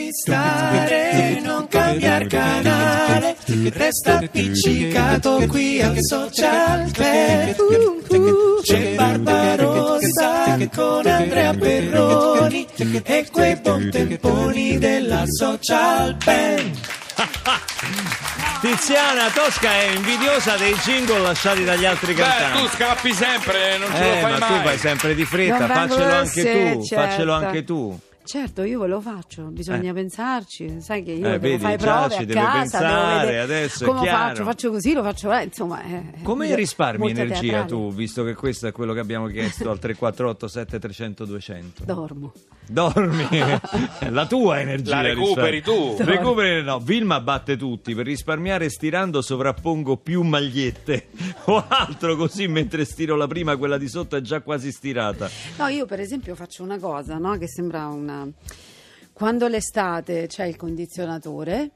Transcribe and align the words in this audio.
devi 0.00 0.08
stare, 0.12 1.40
non 1.42 1.68
cambiare 1.68 2.26
canale, 2.26 3.36
resta 3.72 4.14
appiccicato 4.18 5.44
qui 5.46 5.82
al 5.82 5.96
social 6.00 6.90
club. 6.90 7.56
Uh, 8.08 8.14
uh, 8.16 8.60
c'è 8.62 8.94
Barbarossa 8.94 10.56
con 10.74 11.06
Andrea 11.06 11.52
Perroni 11.52 12.66
e 13.04 13.26
quei 13.30 13.56
buon 13.56 13.90
della 13.90 15.24
social 15.26 16.16
band. 16.24 16.78
Tiziana 18.60 19.30
Tosca 19.30 19.70
è 19.70 19.90
invidiosa 19.94 20.56
dei 20.56 20.74
jingle 20.84 21.18
lasciati 21.18 21.64
dagli 21.64 21.84
altri 21.84 22.12
Beh, 22.12 22.22
cantanti. 22.22 22.58
tu 22.58 22.68
scappi 22.68 23.12
sempre, 23.14 23.78
non 23.78 23.90
ce 23.94 23.98
lo 23.98 24.04
Eh, 24.04 24.20
fai 24.20 24.32
ma 24.32 24.38
mai. 24.38 24.48
tu 24.48 24.64
vai 24.64 24.78
sempre 24.78 25.14
di 25.14 25.24
fretta, 25.24 25.66
faccelo 25.66 26.12
anche 26.14 26.42
tu, 26.42 26.84
certo. 26.84 27.06
faccelo 27.06 27.32
anche 27.32 27.64
tu. 27.64 27.98
Certo, 28.22 28.62
io 28.62 28.78
ve 28.80 28.86
lo 28.86 29.00
faccio, 29.00 29.44
bisogna 29.44 29.92
pensarci, 29.92 30.80
sai 30.80 31.02
che 31.02 31.12
io 31.12 31.26
Eh, 31.26 31.30
devo 31.38 31.40
vedi, 31.40 31.58
fare 31.58 31.76
già 31.78 31.98
prove 32.00 32.14
ci 32.14 32.22
a 32.22 32.26
deve 32.26 32.34
casa, 32.40 32.58
pensare, 32.60 33.38
adesso 33.40 33.84
è 33.84 33.86
come 33.88 34.00
chiaro. 34.02 34.28
faccio, 34.28 34.44
faccio 34.44 34.70
così, 34.70 34.92
lo 34.92 35.02
faccio 35.02 35.28
là, 35.28 35.42
insomma. 35.42 35.82
eh, 35.82 36.02
Come 36.22 36.46
io- 36.46 36.54
risparmi 36.54 36.98
molto 36.98 37.20
energia 37.20 37.40
teatrale. 37.40 37.66
tu, 37.66 37.92
visto 37.92 38.22
che 38.22 38.34
questo 38.34 38.66
è 38.68 38.72
quello 38.72 38.92
che 38.92 39.00
abbiamo 39.00 39.26
chiesto 39.26 39.68
al 39.70 39.78
348 39.80 40.46
7300 40.48 41.24
200? 41.24 41.84
Dormo. 41.84 42.32
Dormi, 42.68 43.26
la 44.10 44.26
tua 44.26 44.60
energia. 44.60 44.96
La 44.96 45.02
recuperi 45.02 45.56
risparmi. 45.58 45.96
tu. 45.96 46.04
Recuperi 46.04 46.62
no, 46.62 46.78
Vilma 46.78 47.20
batte 47.20 47.56
tutti, 47.56 47.94
per 47.96 48.04
risparmiare 48.06 48.68
stirando 48.70 49.22
sovrappongo 49.22 49.96
più 49.96 50.22
magliette 50.22 51.08
o 51.46 51.64
altro 51.66 52.14
così 52.14 52.46
mentre 52.46 52.84
stiro 52.84 53.16
la 53.16 53.26
prima 53.26 53.56
quella 53.56 53.76
di 53.76 53.88
sotto 53.88 54.14
è 54.14 54.20
già 54.20 54.40
quasi 54.40 54.70
stirata. 54.70 55.28
No, 55.58 55.66
io 55.66 55.84
per 55.84 55.98
esempio 55.98 56.36
faccio 56.36 56.62
una 56.62 56.78
cosa, 56.78 57.16
no, 57.18 57.36
che 57.38 57.48
sembra 57.48 57.88
una... 58.10 58.32
Quando 59.12 59.48
l'estate 59.48 60.26
c'è 60.26 60.46
il 60.46 60.56
condizionatore, 60.56 61.72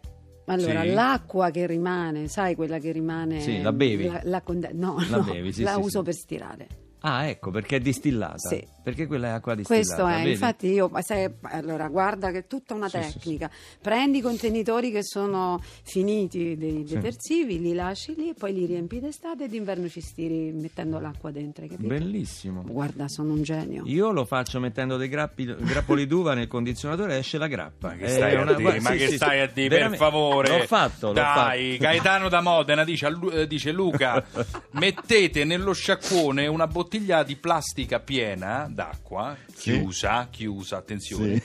allora 0.47 0.83
Sì. 0.83 0.93
l'acqua 0.93 1.51
che 1.51 1.66
rimane, 1.66 2.29
sai 2.29 2.54
quella 2.54 2.79
che 2.79 2.93
rimane... 2.93 3.40
Sì, 3.40 3.60
la 3.60 3.73
bevi? 3.73 4.07
La, 4.07 4.21
la 4.24 4.43
no, 4.73 4.96
La 5.09 5.16
no, 5.18 5.23
bevi, 5.23 5.52
sì, 5.52 5.62
la 5.62 5.74
sì, 5.74 5.80
uso 5.80 6.02
per 6.02 6.15
stirare. 6.15 6.66
Ah, 7.01 7.27
ecco, 7.27 7.51
perché 7.51 7.77
è 7.77 7.80
distillata. 7.80 8.38
Sì. 8.38 8.66
Perché 8.85 9.07
quella 9.07 9.29
è 9.29 9.30
acqua 9.30 9.54
distillata. 9.57 9.87
Questo 9.87 10.07
è, 10.07 10.18
vedi? 10.18 10.30
infatti 10.32 10.66
io, 10.68 10.90
sai, 11.01 11.29
allora 11.43 11.88
guarda 11.88 12.30
che 12.30 12.38
è 12.38 12.46
tutta 12.46 12.74
una 12.74 12.88
Sì, 12.88 13.02
sì, 13.02 13.13
tecnica. 13.18 13.51
Prendi 13.80 14.18
i 14.18 14.21
contenitori 14.21 14.90
che 14.93 15.02
sono 15.02 15.60
finiti 15.82 16.57
dei 16.57 16.85
detersivi, 16.85 17.60
li 17.60 17.73
lasci 17.73 18.15
lì 18.15 18.29
e 18.29 18.35
poi 18.35 18.52
li 18.52 18.66
riempi 18.66 19.01
d'estate 19.01 19.45
e 19.45 19.49
d'inverno 19.49 19.88
ci 19.88 20.01
stiri 20.02 20.52
mettendo 20.52 20.99
l'acqua 21.01 21.30
dentro, 21.30 21.66
capito? 21.66 21.88
Bellissimo. 21.88 22.62
Guarda, 22.62 23.09
sono 23.09 23.32
un 23.32 23.43
genio. 23.43 23.82
Io 23.87 24.12
lo 24.12 24.24
faccio 24.27 24.60
mettendo 24.60 24.96
dei 24.99 25.09
grappi- 25.09 25.55
grappoli 25.59 26.07
d'uva 26.07 26.35
nel 26.35 26.46
condizionatore 26.46 27.15
e 27.15 27.18
esce 27.21 27.38
la 27.38 27.46
grappa. 27.46 27.88
Ma 27.88 27.95
che 27.96 28.09
stai 28.09 28.35
a 28.37 28.43
una- 28.43 28.52
dire? 28.52 28.62
guarda, 28.62 28.80
Ma 28.82 28.90
sì, 28.90 28.96
che 28.99 29.09
sì, 29.09 29.16
stai 29.16 29.37
sì, 29.38 29.43
a 29.43 29.46
dire? 29.52 29.79
Per 29.88 29.96
favore. 29.96 30.59
L'ho 30.59 30.65
fatto, 30.66 31.07
l'ho 31.09 31.12
Dai, 31.15 31.73
fatto. 31.79 31.82
Gaetano 31.82 32.29
da 32.29 32.40
Modena 32.43 32.85
dice, 32.85 33.07
a 33.07 33.18
eh, 33.32 33.46
dice 33.46 33.73
Luca, 33.73 34.23
mettete 34.73 35.45
nello 35.45 35.73
sciacquone 35.73 36.46
una 36.46 36.66
bottiglia 36.66 37.23
di 37.23 37.37
plastica 37.37 38.01
piena 38.01 38.68
d'acqua, 38.75 39.37
chiusa, 39.55 40.29
chiusa, 40.30 40.77
attenzione, 40.77 41.43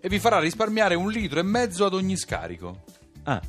e 0.00 0.08
vi 0.08 0.18
farà 0.18 0.40
risparmiare 0.40 0.94
un 0.94 1.10
litro 1.10 1.38
e 1.38 1.44
mezzo 1.44 1.86
ad 1.86 1.94
ogni 1.94 2.16
scarico. 2.16 2.84
Ah, 3.22 3.40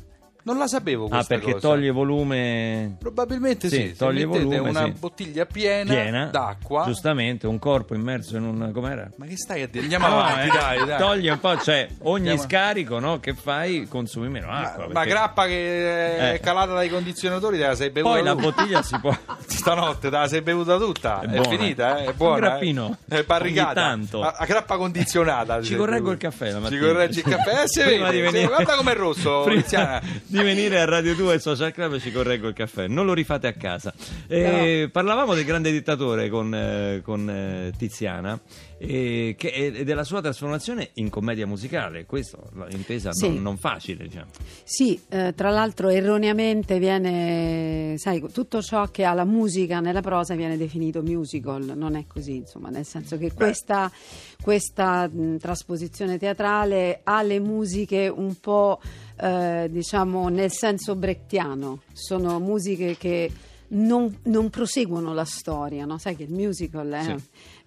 Non 0.42 0.56
la 0.58 0.66
sapevo 0.66 1.04
ah, 1.06 1.08
questa 1.08 1.34
perché 1.34 1.52
cosa. 1.52 1.68
toglie 1.68 1.90
volume 1.90 2.96
Probabilmente 2.98 3.68
sì, 3.68 3.76
Sì, 3.76 3.86
se 3.88 3.96
toglie 3.96 4.24
volume, 4.24 4.58
una 4.58 4.84
sì. 4.84 4.90
bottiglia 4.98 5.44
piena, 5.46 5.92
piena 5.92 6.24
d'acqua. 6.26 6.84
Giustamente, 6.86 7.46
un 7.46 7.58
corpo 7.58 7.94
immerso 7.94 8.36
in 8.36 8.44
un... 8.44 8.70
com'era? 8.72 9.10
Ma 9.16 9.26
che 9.26 9.36
stai 9.36 9.62
a 9.62 9.68
dire? 9.68 9.82
Andiamo 9.82 10.08
No, 10.08 10.18
avanti, 10.20 10.48
eh, 10.48 10.58
dai, 10.58 10.84
dai. 10.86 10.98
Toglie 10.98 11.30
un 11.30 11.40
po', 11.40 11.58
cioè 11.60 11.88
ogni 12.02 12.28
Andiamo- 12.30 12.42
scarico 12.42 12.98
no, 12.98 13.20
che 13.20 13.34
fai 13.34 13.86
consumi 13.88 14.28
meno 14.28 14.46
Ma, 14.46 14.58
acqua. 14.60 14.86
ma 14.86 14.92
perché 14.92 15.08
grappa 15.08 15.46
che 15.46 16.16
è 16.16 16.32
Eh. 16.34 16.40
calata 16.40 16.72
dai 16.72 16.88
condizionatori 16.88 17.58
te 17.58 17.66
la 17.66 17.74
sei 17.74 17.90
bevuta 17.90 18.14
Poi 18.14 18.22
la 18.24 18.34
bottiglia 18.34 18.82
si 18.82 18.98
può... 18.98 19.14
Stanotte 19.46 20.08
te 20.08 20.16
la 20.16 20.26
sei 20.28 20.40
bevuta 20.40 20.78
tutta. 20.78 21.20
È 21.20 21.26
È, 21.26 21.28
buona. 21.28 21.48
finita, 21.48 21.98
eh? 21.98 22.04
È 22.04 22.08
Un 22.08 22.14
buona. 22.16 22.38
grappino. 22.38 22.96
eh? 23.08 23.18
È 23.18 23.22
barricata. 23.24 23.72
Tanto. 23.74 24.22
A, 24.22 24.34
a 24.38 24.44
grappa 24.46 24.76
condizionata. 24.76 25.60
Ci 25.62 25.76
correggo 25.76 26.10
il 26.12 26.18
caffè 26.18 26.50
la 26.50 26.68
Ci 26.68 26.78
correggi 26.78 27.18
il 27.18 27.24
caffè. 27.24 27.62
Eh, 27.64 27.68
si 27.68 27.82
Prima 27.84 28.10
vede. 28.10 28.46
Guarda 28.46 28.74
com'è 28.76 28.94
rosso, 28.94 29.42
Prima. 29.44 30.00
Di 30.30 30.42
venire 30.42 30.78
a 30.78 30.84
Radio 30.84 31.16
2 31.16 31.34
e 31.34 31.38
Social 31.40 31.72
Club 31.72 31.98
ci 31.98 32.12
correggo 32.12 32.46
il 32.46 32.54
caffè. 32.54 32.86
Non 32.86 33.04
lo 33.04 33.12
rifate 33.14 33.48
a 33.48 33.52
casa. 33.52 33.92
Eh, 34.28 34.88
Parlavamo 34.90 35.34
del 35.34 35.44
grande 35.44 35.72
dittatore 35.72 36.28
con, 36.28 36.54
eh, 36.54 37.00
con, 37.02 37.28
eh, 37.28 37.72
Tiziana 37.76 38.38
eh, 38.82 39.34
che- 39.36 39.48
e 39.76 39.84
della 39.84 40.04
sua 40.04 40.22
trasformazione 40.22 40.90
in 40.94 41.10
commedia 41.10 41.46
musicale. 41.46 42.06
Questo 42.06 42.48
intesa 42.70 43.12
Sì. 43.12 43.28
non, 43.28 43.42
non 43.42 43.56
facile, 43.58 44.04
diciamo. 44.04 44.30
Sì, 44.64 44.98
eh, 45.10 45.34
tra 45.36 45.50
l'altro 45.50 45.90
erroneamente 45.90 46.78
viene, 46.78 47.94
sai, 47.98 48.24
tutto 48.32 48.62
ciò 48.62 48.86
che 48.86 49.04
ha 49.04 49.12
la 49.12 49.24
musica 49.26 49.80
nella 49.80 50.00
prosa 50.00 50.34
viene 50.34 50.56
definito 50.56 51.02
musical, 51.02 51.74
non 51.76 51.94
è 51.94 52.06
così, 52.06 52.36
insomma, 52.36 52.70
nel 52.70 52.86
senso 52.86 53.18
che 53.18 53.32
questa, 53.34 53.90
questa 54.40 55.06
mh, 55.08 55.36
trasposizione 55.38 56.16
teatrale 56.18 57.00
ha 57.04 57.22
le 57.22 57.38
musiche 57.38 58.08
un 58.08 58.34
po', 58.40 58.80
eh, 59.20 59.68
diciamo, 59.70 60.28
nel 60.28 60.50
senso 60.50 60.96
brechtiano, 60.96 61.82
sono 61.92 62.40
musiche 62.40 62.96
che 62.96 63.30
non, 63.72 64.18
non 64.24 64.50
proseguono 64.50 65.14
la 65.14 65.24
storia, 65.24 65.84
no? 65.84 65.96
sai 65.98 66.16
che 66.16 66.24
il 66.24 66.32
musical 66.32 66.88
è, 66.90 67.02
Sì. 67.04 67.14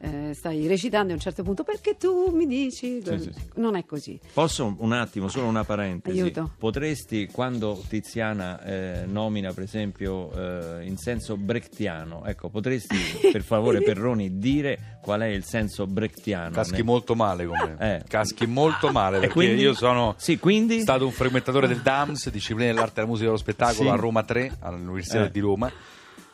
Eh, 0.03 0.33
stai 0.33 0.67
recitando 0.67 1.11
a 1.13 1.15
un 1.15 1.21
certo 1.21 1.43
punto 1.43 1.63
perché 1.63 1.95
tu 1.95 2.29
mi 2.33 2.45
dici, 2.45 3.01
Sì, 3.01 3.17
sì, 3.19 3.19
sì. 3.23 3.31
non 3.55 3.75
è 3.77 3.85
così. 3.85 4.19
Posso 4.33 4.75
un 4.79 4.91
attimo, 4.91 5.29
solo 5.29 5.47
una 5.47 5.63
parentesi? 5.63 6.19
Aiuto. 6.19 6.51
Potresti, 6.59 7.27
quando 7.31 7.81
Tiziana 7.87 8.61
eh, 8.63 9.05
nomina 9.05 9.53
per 9.53 9.63
esempio 9.63 10.31
eh, 10.33 10.85
in 10.85 10.97
senso 10.97 11.37
brechtiano, 11.37 12.25
ecco, 12.25 12.49
potresti 12.49 12.97
per 13.31 13.43
favore 13.43 13.79
Perroni 13.83 14.37
dire 14.37 14.97
qual 15.01 15.21
è 15.21 15.27
il 15.27 15.45
senso 15.45 15.87
brechtiano? 15.87 16.51
Caschi 16.51 16.77
Ne- 16.77 16.83
molto 16.83 17.15
male 17.15 17.45
con 17.45 17.57
me. 17.77 17.95
Eh. 17.95 18.03
Caschi 18.05 18.45
molto 18.45 18.91
male 18.91 19.17
E 19.17 19.19
perché 19.21 19.33
quindi? 19.35 19.61
io 19.61 19.73
sono 19.73 20.15
Sì, 20.17 20.37
quindi? 20.37 20.81
stato 20.81 21.05
un 21.05 21.11
frequentatore 21.11 21.67
del 21.67 21.79
DAMS, 21.81 22.29
disciplina 22.29 22.71
dell'arte, 22.71 22.95
della 22.95 23.07
musica 23.07 23.23
e 23.23 23.27
dello 23.27 23.39
spettacolo 23.39 23.89
Sì. 23.89 23.95
a 23.95 23.97
Roma 23.97 24.23
3, 24.23 24.57
all'Università 24.59 25.25
Eh. 25.25 25.31
di 25.31 25.39
Roma. 25.39 25.71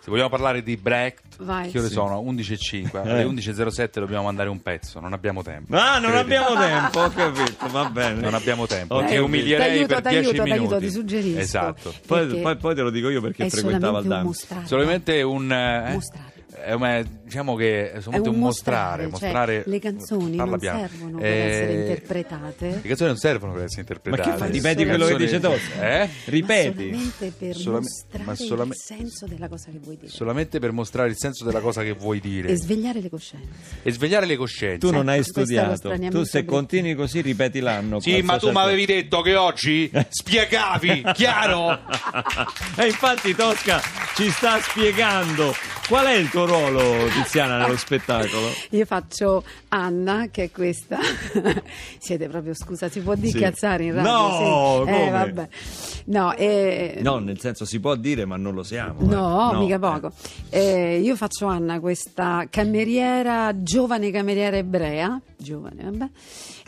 Se 0.10 0.16
vogliamo 0.16 0.30
parlare 0.36 0.64
di 0.64 0.76
Brecht, 0.76 1.44
Vai. 1.44 1.70
che 1.70 1.78
ore 1.78 1.88
Sì. 1.88 1.94
sono? 1.94 2.20
11.05. 2.24 3.06
Eh. 3.06 3.10
Alle 3.12 3.24
11.07 3.26 4.00
dobbiamo 4.00 4.24
mandare 4.24 4.50
un 4.50 4.60
pezzo, 4.64 5.00
non 5.00 5.14
abbiamo 5.14 5.44
tempo. 5.44 5.76
Ah, 5.76 6.00
non 6.00 6.10
Credimi. 6.10 6.36
abbiamo 6.36 6.56
tempo, 6.66 7.00
ho 7.02 7.10
capito, 7.12 7.68
va 7.70 7.90
bene. 7.92 8.20
Non 8.20 8.34
abbiamo 8.34 8.66
tempo. 8.66 8.96
Ok, 8.96 9.06
Ti 9.06 9.18
umilierei 9.18 9.86
T'aiuto, 9.86 10.02
per 10.02 10.02
10 10.02 10.24
t'aiuto, 10.24 10.44
minuti. 10.44 10.50
t'aiuto, 10.68 10.80
ti 10.80 10.90
suggerisco. 10.92 11.40
Esatto. 11.40 11.94
Poi, 12.08 12.26
poi- 12.42 12.58
poi 12.58 12.74
te 12.76 12.82
lo 12.82 12.90
dico 12.90 13.10
io 13.10 13.22
perché 13.22 13.48
frequentava 13.52 14.00
il 14.00 14.04
solamente 14.06 14.08
un 14.08 14.10
DAMS. 14.10 14.26
mostrare. 14.26 14.66
Solamente 14.66 15.22
un... 15.22 15.52
eh, 15.52 15.92
Mostrare. 15.94 16.28
Un, 16.76 17.06
diciamo 17.30 17.56
che 17.56 17.92
è 17.92 18.02
un, 18.06 18.28
un 18.28 18.36
mostrare, 18.40 19.06
mostrare, 19.08 19.08
mostrare 19.08 19.56
cioè, 19.64 19.70
le 19.72 19.80
canzoni 19.80 20.36
non 20.36 20.58
piano. 20.58 20.80
servono 20.80 21.18
per 21.20 21.26
Eh, 21.26 21.38
essere 21.38 21.74
interpretate. 21.74 22.68
Le 22.82 22.88
canzoni 22.88 23.10
non 23.10 23.18
servono 23.20 23.54
per 23.54 23.64
essere 23.66 23.84
Ma 23.84 23.88
interpretate. 23.88 24.32
che 24.32 24.38
fai? 24.38 24.52
Ripeti 24.52 24.86
quello 24.86 25.06
che 25.06 25.16
dice 25.18 25.40
Tosca? 25.40 25.90
Eh? 26.02 26.10
Ripeti. 26.26 26.68
Ma 26.90 26.98
solamente 26.98 27.34
per 27.38 27.56
Solame- 27.56 27.82
mostrare 27.84 28.24
ma 28.26 28.36
solame- 28.36 28.74
il 28.74 28.82
senso 28.82 29.26
della 29.28 29.48
cosa 29.48 29.70
che 29.72 29.78
vuoi 29.80 29.98
dire. 29.98 30.12
Solamente 30.12 30.60
per 30.60 30.72
mostrare 30.72 31.10
il 31.10 31.18
senso 31.18 31.46
della 31.46 31.60
cosa 31.60 31.84
che 31.84 31.92
vuoi 31.94 32.20
dire 32.20 32.48
E 32.50 32.58
svegliare 32.58 33.00
le 33.00 33.10
coscienze. 33.10 33.48
e 33.84 33.92
svegliare 33.92 34.26
le 34.26 34.36
coscienze. 34.36 34.80
Tu 34.80 34.92
non 34.92 35.08
hai 35.08 35.24
studiato. 35.24 35.90
Tu 36.10 36.24
se 36.24 36.40
brutto. 36.40 36.54
continui 36.56 36.96
così 36.96 37.22
ripeti 37.22 37.60
l'anno. 37.60 38.00
Sì, 38.00 38.22
ma 38.24 38.38
tu 38.40 38.50
mi 38.50 38.58
avevi 38.58 38.86
detto 38.88 39.22
che 39.22 39.36
oggi 39.36 39.92
spiegavi, 40.10 41.04
chiaro? 41.14 41.80
e 42.76 42.88
infatti 42.88 43.36
Tosca 43.36 43.80
ci 44.16 44.30
sta 44.32 44.60
spiegando 44.62 45.54
qual 45.88 46.06
è 46.08 46.14
il 46.16 46.30
tuo 46.30 46.46
ruolo, 46.46 47.08
Tiziana, 47.24 47.58
nello 47.58 47.78
spettacolo. 47.78 48.48
Io 48.72 48.86
faccio 48.86 49.44
Anna, 49.70 50.28
che 50.32 50.46
è 50.46 50.52
questa. 50.52 51.00
Siete 52.00 52.28
proprio, 52.28 52.54
scusa, 52.54 52.90
si 52.90 53.02
può 53.02 53.16
dire 53.16 53.32
Sì. 53.32 53.40
cazzare 53.40 53.84
in 53.86 53.94
radio? 53.94 54.12
No, 54.12 54.84
sì. 54.86 54.92
Eh, 54.92 55.10
vabbè. 55.10 55.50
No, 56.06 56.34
eh, 56.36 57.00
No, 57.02 57.20
nel 57.20 57.40
senso 57.40 57.66
si 57.66 57.80
può 57.80 57.96
dire, 57.96 58.26
ma 58.26 58.38
non 58.38 58.54
lo 58.54 58.64
siamo. 58.64 59.02
No, 59.02 59.54
eh. 59.54 59.58
mica 59.58 59.80
poco. 59.80 60.12
Eh, 60.50 61.00
io 61.00 61.16
faccio 61.16 61.46
Anna, 61.46 61.80
questa 61.80 62.46
cameriera, 62.50 63.52
giovane 63.62 64.12
cameriera 64.12 64.58
ebrea, 64.58 65.20
giovane, 65.38 65.84
vabbè, 65.84 66.10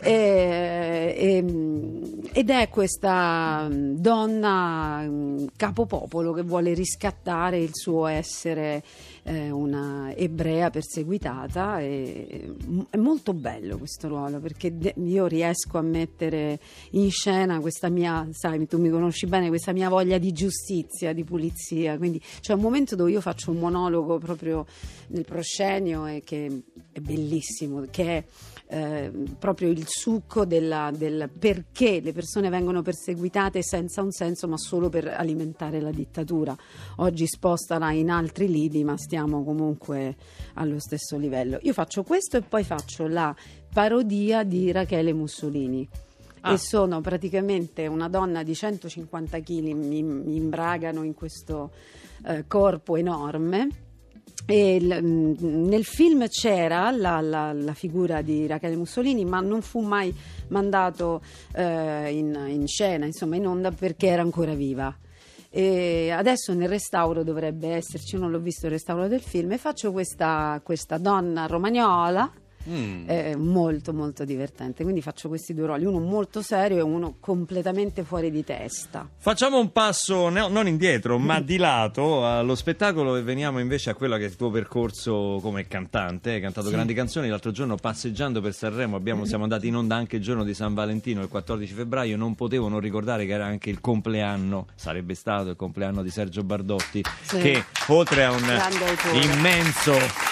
eh, 0.02 1.14
ehm, 1.16 2.20
ed 2.32 2.50
è 2.50 2.68
questa 2.68 3.68
mm, 3.70 3.94
donna 3.96 5.02
mm, 5.02 5.44
capopopolo 5.56 6.32
che 6.32 6.42
vuole 6.42 6.74
riscattare 6.74 7.58
il 7.58 7.70
suo 7.72 8.06
essere 8.06 8.82
eh, 9.24 9.50
una 9.50 10.14
ebrea 10.14 10.70
perseguitata. 10.70 11.80
E, 11.80 12.54
è 12.90 12.96
molto 12.96 13.32
bello 13.32 13.78
questo 13.78 14.08
ruolo 14.08 14.40
perché 14.40 14.76
de- 14.76 14.94
io 15.04 15.26
riesco 15.26 15.78
a 15.78 15.82
mettere 15.82 16.58
in 16.90 17.10
scena 17.10 17.60
questa 17.60 17.88
mia, 17.88 18.28
sai, 18.32 18.66
tu 18.66 18.78
mi 18.78 18.90
conosci 18.90 19.26
bene, 19.26 19.48
questa 19.48 19.72
mia 19.72 19.88
voglia 19.88 20.18
di 20.18 20.32
giustizia, 20.32 21.12
di 21.12 21.24
pulizia. 21.24 21.96
Quindi 21.96 22.20
c'è 22.40 22.54
un 22.54 22.60
momento 22.60 22.96
dove 22.96 23.10
io 23.10 23.20
faccio 23.20 23.50
un 23.50 23.58
monologo 23.58 24.18
proprio 24.18 24.66
nel 25.08 25.24
proscenio 25.24 26.06
e 26.06 26.22
che 26.24 26.62
è 26.92 27.00
bellissimo, 27.00 27.84
che 27.90 28.18
è 28.18 28.24
eh, 28.72 29.12
proprio 29.38 29.68
il 29.68 29.84
succo 29.86 30.46
della- 30.46 30.90
del 30.96 31.28
perché 31.38 32.00
le 32.00 32.14
persone 32.14 32.48
vengono 32.48 32.80
perseguitate 32.80 33.62
senza 33.62 34.00
un 34.00 34.10
senso 34.10 34.48
ma 34.48 34.56
solo 34.56 34.88
per 34.88 35.08
alimentare 35.08 35.78
la 35.78 35.90
dittatura. 35.90 36.56
Oggi 36.96 37.26
spostala 37.26 37.92
in 37.92 38.08
altri 38.08 38.48
lidi 38.48 38.82
ma 38.82 38.96
stiamo 38.96 39.44
comunque 39.44 40.16
allo 40.54 40.80
stesso 40.80 41.18
livello. 41.18 41.58
Io 41.62 41.74
faccio 41.74 42.02
questo 42.02 42.38
e 42.38 42.40
poi 42.40 42.64
faccio 42.64 43.06
la 43.06 43.34
parodia 43.70 44.42
di 44.42 44.72
Rachele 44.72 45.12
Mussolini. 45.12 45.86
Ah. 46.40 46.54
E 46.54 46.56
sono 46.56 47.02
praticamente 47.02 47.86
una 47.86 48.08
donna 48.08 48.42
di 48.42 48.54
150 48.54 49.38
kg, 49.40 49.72
mi, 49.72 50.02
mi 50.02 50.34
imbragano 50.34 51.02
in 51.02 51.12
questo 51.12 51.72
eh, 52.24 52.46
corpo 52.46 52.96
enorme. 52.96 53.90
E 54.44 54.80
mh, 54.80 55.36
nel 55.40 55.84
film 55.84 56.26
c'era 56.28 56.90
la, 56.90 57.20
la- 57.20 57.52
la 57.52 57.74
figura 57.74 58.22
di 58.22 58.46
Rachele 58.46 58.76
Mussolini, 58.76 59.24
ma 59.24 59.40
non 59.40 59.62
fu 59.62 59.80
mai 59.80 60.14
mandato 60.48 61.22
eh, 61.54 62.10
in, 62.12 62.38
in 62.48 62.66
scena, 62.66 63.06
insomma 63.06 63.36
in 63.36 63.46
onda, 63.46 63.70
perché 63.70 64.08
era 64.08 64.22
ancora 64.22 64.54
viva. 64.54 64.94
E 65.54 66.10
adesso 66.10 66.54
nel 66.54 66.68
restauro 66.68 67.22
dovrebbe 67.22 67.68
esserci, 67.74 68.16
non 68.16 68.30
l'ho 68.30 68.38
visto 68.40 68.66
il 68.66 68.72
restauro 68.72 69.06
del 69.06 69.20
film, 69.20 69.52
e 69.52 69.58
faccio 69.58 69.92
questa, 69.92 70.60
questa 70.64 70.96
donna 70.98 71.46
romagnola. 71.46 72.30
Mm. 72.68 73.08
eh, 73.08 73.36
molto 73.36 73.92
molto 73.92 74.24
divertente 74.24 74.82
quindi 74.82 75.02
faccio 75.02 75.28
questi 75.28 75.52
due 75.54 75.66
ruoli 75.66 75.84
uno 75.84 75.98
molto 75.98 76.42
serio 76.42 76.78
e 76.78 76.82
uno 76.82 77.16
completamente 77.20 78.04
fuori 78.04 78.30
di 78.30 78.44
testa 78.44 79.08
Facciamo 79.18 79.58
un 79.58 79.72
passo 79.72 80.28
no- 80.28 80.48
non 80.48 80.66
indietro, 80.66 81.18
ma 81.18 81.40
di 81.40 81.56
lato 81.56 82.26
allo 82.26 82.54
spettacolo 82.54 83.16
e 83.16 83.22
veniamo 83.22 83.58
invece 83.60 83.90
a 83.90 83.94
quello 83.94 84.16
che 84.16 84.24
è 84.24 84.26
il 84.26 84.36
tuo 84.36 84.50
percorso 84.50 85.38
come 85.40 85.66
cantante. 85.68 86.32
Hai 86.32 86.40
cantato 86.40 86.66
Sì. 86.66 86.72
grandi 86.72 86.92
canzoni. 86.94 87.28
L'altro 87.28 87.50
giorno, 87.52 87.76
passeggiando 87.76 88.40
per 88.40 88.52
Sanremo, 88.52 88.96
abbiamo- 88.96 89.24
siamo 89.24 89.44
andati 89.44 89.68
in 89.68 89.76
onda 89.76 89.94
anche 89.96 90.16
il 90.16 90.22
giorno 90.22 90.42
di 90.44 90.54
San 90.54 90.74
Valentino, 90.74 91.22
il 91.22 91.28
14 91.28 91.72
febbraio. 91.72 92.16
Non 92.16 92.34
potevo 92.34 92.68
non 92.68 92.80
ricordare 92.80 93.24
che 93.26 93.32
era 93.32 93.44
anche 93.46 93.70
il 93.70 93.80
compleanno, 93.80 94.66
sarebbe 94.74 95.14
stato 95.14 95.50
il 95.50 95.56
compleanno 95.56 96.02
di 96.02 96.10
Sergio 96.10 96.42
Bardotti, 96.42 97.02
Sì. 97.22 97.38
che 97.38 97.64
oltre 97.88 98.24
a 98.24 98.32
un 98.32 98.42
immenso. 99.22 100.31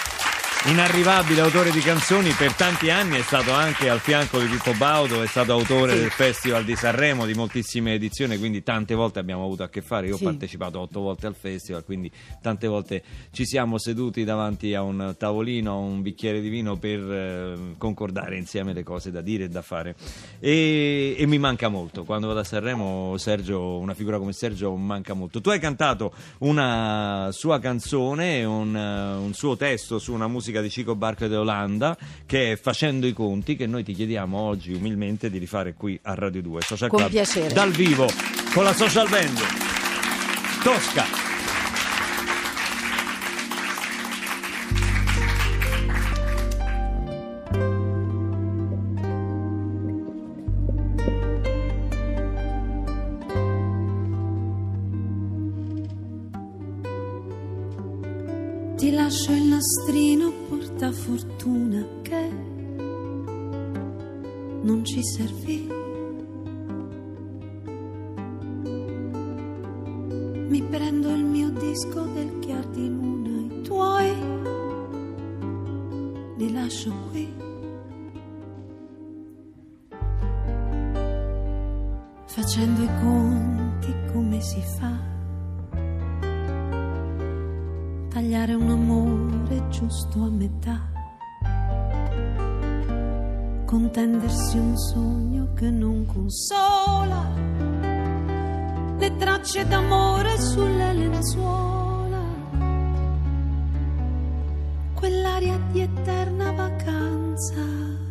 Inarrivabile 0.65 1.41
autore 1.41 1.71
di 1.71 1.79
canzoni, 1.79 2.29
per 2.33 2.53
tanti 2.53 2.91
anni 2.91 3.17
è 3.17 3.23
stato 3.23 3.51
anche 3.51 3.89
al 3.89 3.99
fianco 3.99 4.39
di 4.39 4.45
Pippo 4.45 4.73
Baudo, 4.73 5.23
è 5.23 5.25
stato 5.25 5.53
autore 5.53 5.93
Sì. 5.93 5.99
del 6.01 6.11
Festival 6.11 6.63
di 6.63 6.75
Sanremo 6.75 7.25
di 7.25 7.33
moltissime 7.33 7.95
edizioni, 7.95 8.37
quindi 8.37 8.61
tante 8.61 8.93
volte 8.93 9.17
abbiamo 9.17 9.43
avuto 9.43 9.63
a 9.63 9.69
che 9.69 9.81
fare. 9.81 10.05
Io 10.05 10.17
Sì. 10.17 10.23
ho 10.23 10.27
partecipato 10.27 10.79
otto 10.79 10.99
volte 10.99 11.25
al 11.25 11.33
festival, 11.33 11.83
quindi 11.83 12.11
tante 12.43 12.67
volte 12.67 13.01
ci 13.31 13.43
siamo 13.43 13.79
seduti 13.79 14.23
davanti 14.23 14.75
a 14.75 14.83
un 14.83 15.15
tavolino, 15.17 15.71
a 15.71 15.75
un 15.77 16.03
bicchiere 16.03 16.39
di 16.41 16.49
vino 16.49 16.77
per 16.77 16.99
eh, 16.99 17.55
concordare 17.79 18.37
insieme 18.37 18.71
le 18.73 18.83
cose 18.83 19.09
da 19.09 19.21
dire 19.21 19.45
e 19.45 19.49
da 19.49 19.63
fare. 19.63 19.95
E, 20.39 21.15
e 21.17 21.25
mi 21.25 21.39
manca 21.39 21.69
molto. 21.69 22.03
Quando 22.03 22.27
vado 22.27 22.39
a 22.41 22.43
Sanremo, 22.43 23.15
Sergio, 23.17 23.79
una 23.79 23.95
figura 23.95 24.19
come 24.19 24.31
Sergio 24.31 24.75
manca 24.75 25.15
molto. 25.15 25.41
Tu 25.41 25.49
hai 25.49 25.59
cantato 25.59 26.13
una 26.39 27.29
sua 27.31 27.57
canzone, 27.59 28.43
un, 28.43 28.75
un 28.75 29.33
suo 29.33 29.57
testo 29.57 29.97
su 29.97 30.13
una 30.13 30.27
musica 30.27 30.49
di 30.59 30.67
Chico 30.67 30.95
Barca 30.95 31.27
de 31.27 31.37
Olanda 31.37 31.97
che 32.25 32.51
è 32.51 32.55
Facendo 32.57 33.07
i 33.07 33.13
conti, 33.13 33.55
che 33.55 33.67
noi 33.67 33.83
ti 33.83 33.93
chiediamo 33.93 34.37
oggi 34.37 34.73
umilmente 34.73 35.29
di 35.29 35.37
rifare 35.37 35.73
qui 35.73 35.97
a 36.03 36.13
Radio 36.15 36.41
2 36.41 36.61
Social 36.61 36.89
Con 36.89 36.99
Club, 36.99 37.11
piacere. 37.11 37.53
dal 37.53 37.71
vivo 37.71 38.09
con 38.53 38.65
la 38.65 38.73
social 38.73 39.07
band 39.07 39.39
Tosca. 40.63 41.19
Ti 58.77 58.91
lascio 58.91 59.31
il 59.31 59.43
nastrino 59.43 60.40
porta 60.81 60.91
fortuna 60.91 61.85
che 62.01 62.29
non 64.63 64.81
ci 64.83 65.03
servì. 65.03 65.69
Mi 70.47 70.61
prendo 70.63 71.09
il 71.11 71.23
mio 71.23 71.51
disco 71.51 72.01
del 72.13 72.39
chiar 72.39 72.65
di 72.69 72.89
luna, 72.89 73.55
i 73.55 73.61
tuoi 73.61 74.15
li 76.37 76.51
lascio 76.51 76.91
qui. 77.11 77.31
Facendo 82.25 82.81
i 82.81 82.89
conti 83.01 83.93
come 84.11 84.41
si 84.41 84.61
fa. 84.61 85.09
tagliare 88.21 88.53
un 88.53 88.69
amore 88.69 88.90
giusto 89.81 90.23
a 90.23 90.29
metà, 90.29 90.79
contendersi 93.65 94.59
un 94.59 94.77
sogno 94.77 95.53
che 95.55 95.71
non 95.71 96.05
consola, 96.05 97.27
le 98.99 99.15
tracce 99.17 99.65
d'amore 99.65 100.39
sulle 100.39 100.93
lenzuola, 100.93 102.21
quell'aria 104.93 105.57
di 105.71 105.81
eterna 105.81 106.51
vacanza. 106.51 108.10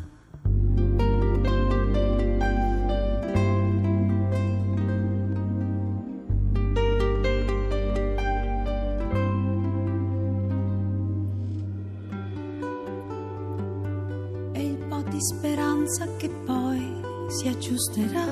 Speranza 15.90 16.06
che 16.16 16.28
poi 16.28 17.00
si 17.28 17.48
aggiusterà. 17.48 18.24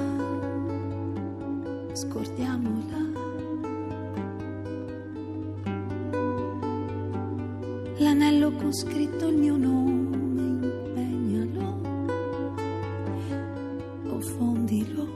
Scordiamola. 1.92 3.06
L'anello 7.96 8.52
con 8.52 8.72
scritto 8.72 9.26
il 9.26 9.36
mio 9.36 9.56
nome, 9.56 10.66
impegnalo 10.66 11.80
o 14.08 14.20
fondilo. 14.20 15.06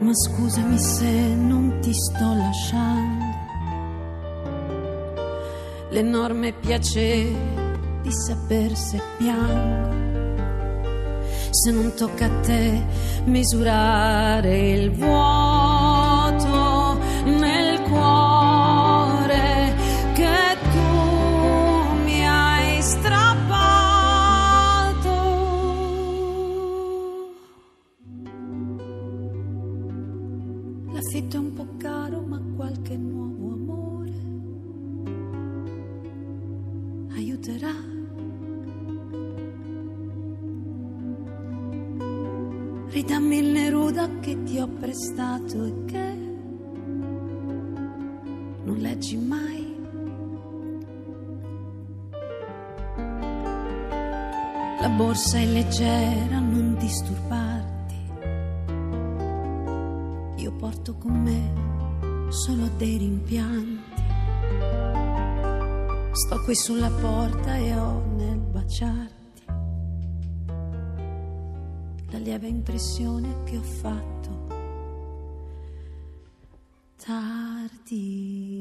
Ma 0.00 0.14
scusami 0.14 0.78
se 0.78 1.34
non 1.34 1.78
ti 1.80 1.92
sto 1.92 2.32
lasciando 2.34 3.18
l'enorme 5.90 6.52
piacere 6.52 7.67
di 8.08 8.14
saper 8.14 8.74
se 8.74 9.00
piango. 9.18 9.96
Se 11.50 11.70
non 11.70 11.92
tocca 11.94 12.24
a 12.24 12.40
te 12.40 12.82
misurare 13.24 14.70
il 14.70 14.90
vuoto 14.92 15.67
leggera, 56.18 56.38
non 56.40 56.76
disturbarti. 56.76 57.96
Io 60.42 60.52
porto 60.52 60.94
con 60.96 61.22
me 61.22 62.30
solo 62.32 62.68
dei 62.76 62.96
rimpianti. 62.98 64.02
Sto 66.12 66.42
qui 66.42 66.54
sulla 66.54 66.90
porta 66.90 67.56
e 67.56 67.76
ho 67.76 68.04
nel 68.16 68.38
baciarti 68.38 69.16
la 72.10 72.18
lieve 72.18 72.48
impressione 72.48 73.44
che 73.44 73.56
ho 73.56 73.62
fatto 73.62 74.46
tardi. 76.96 78.57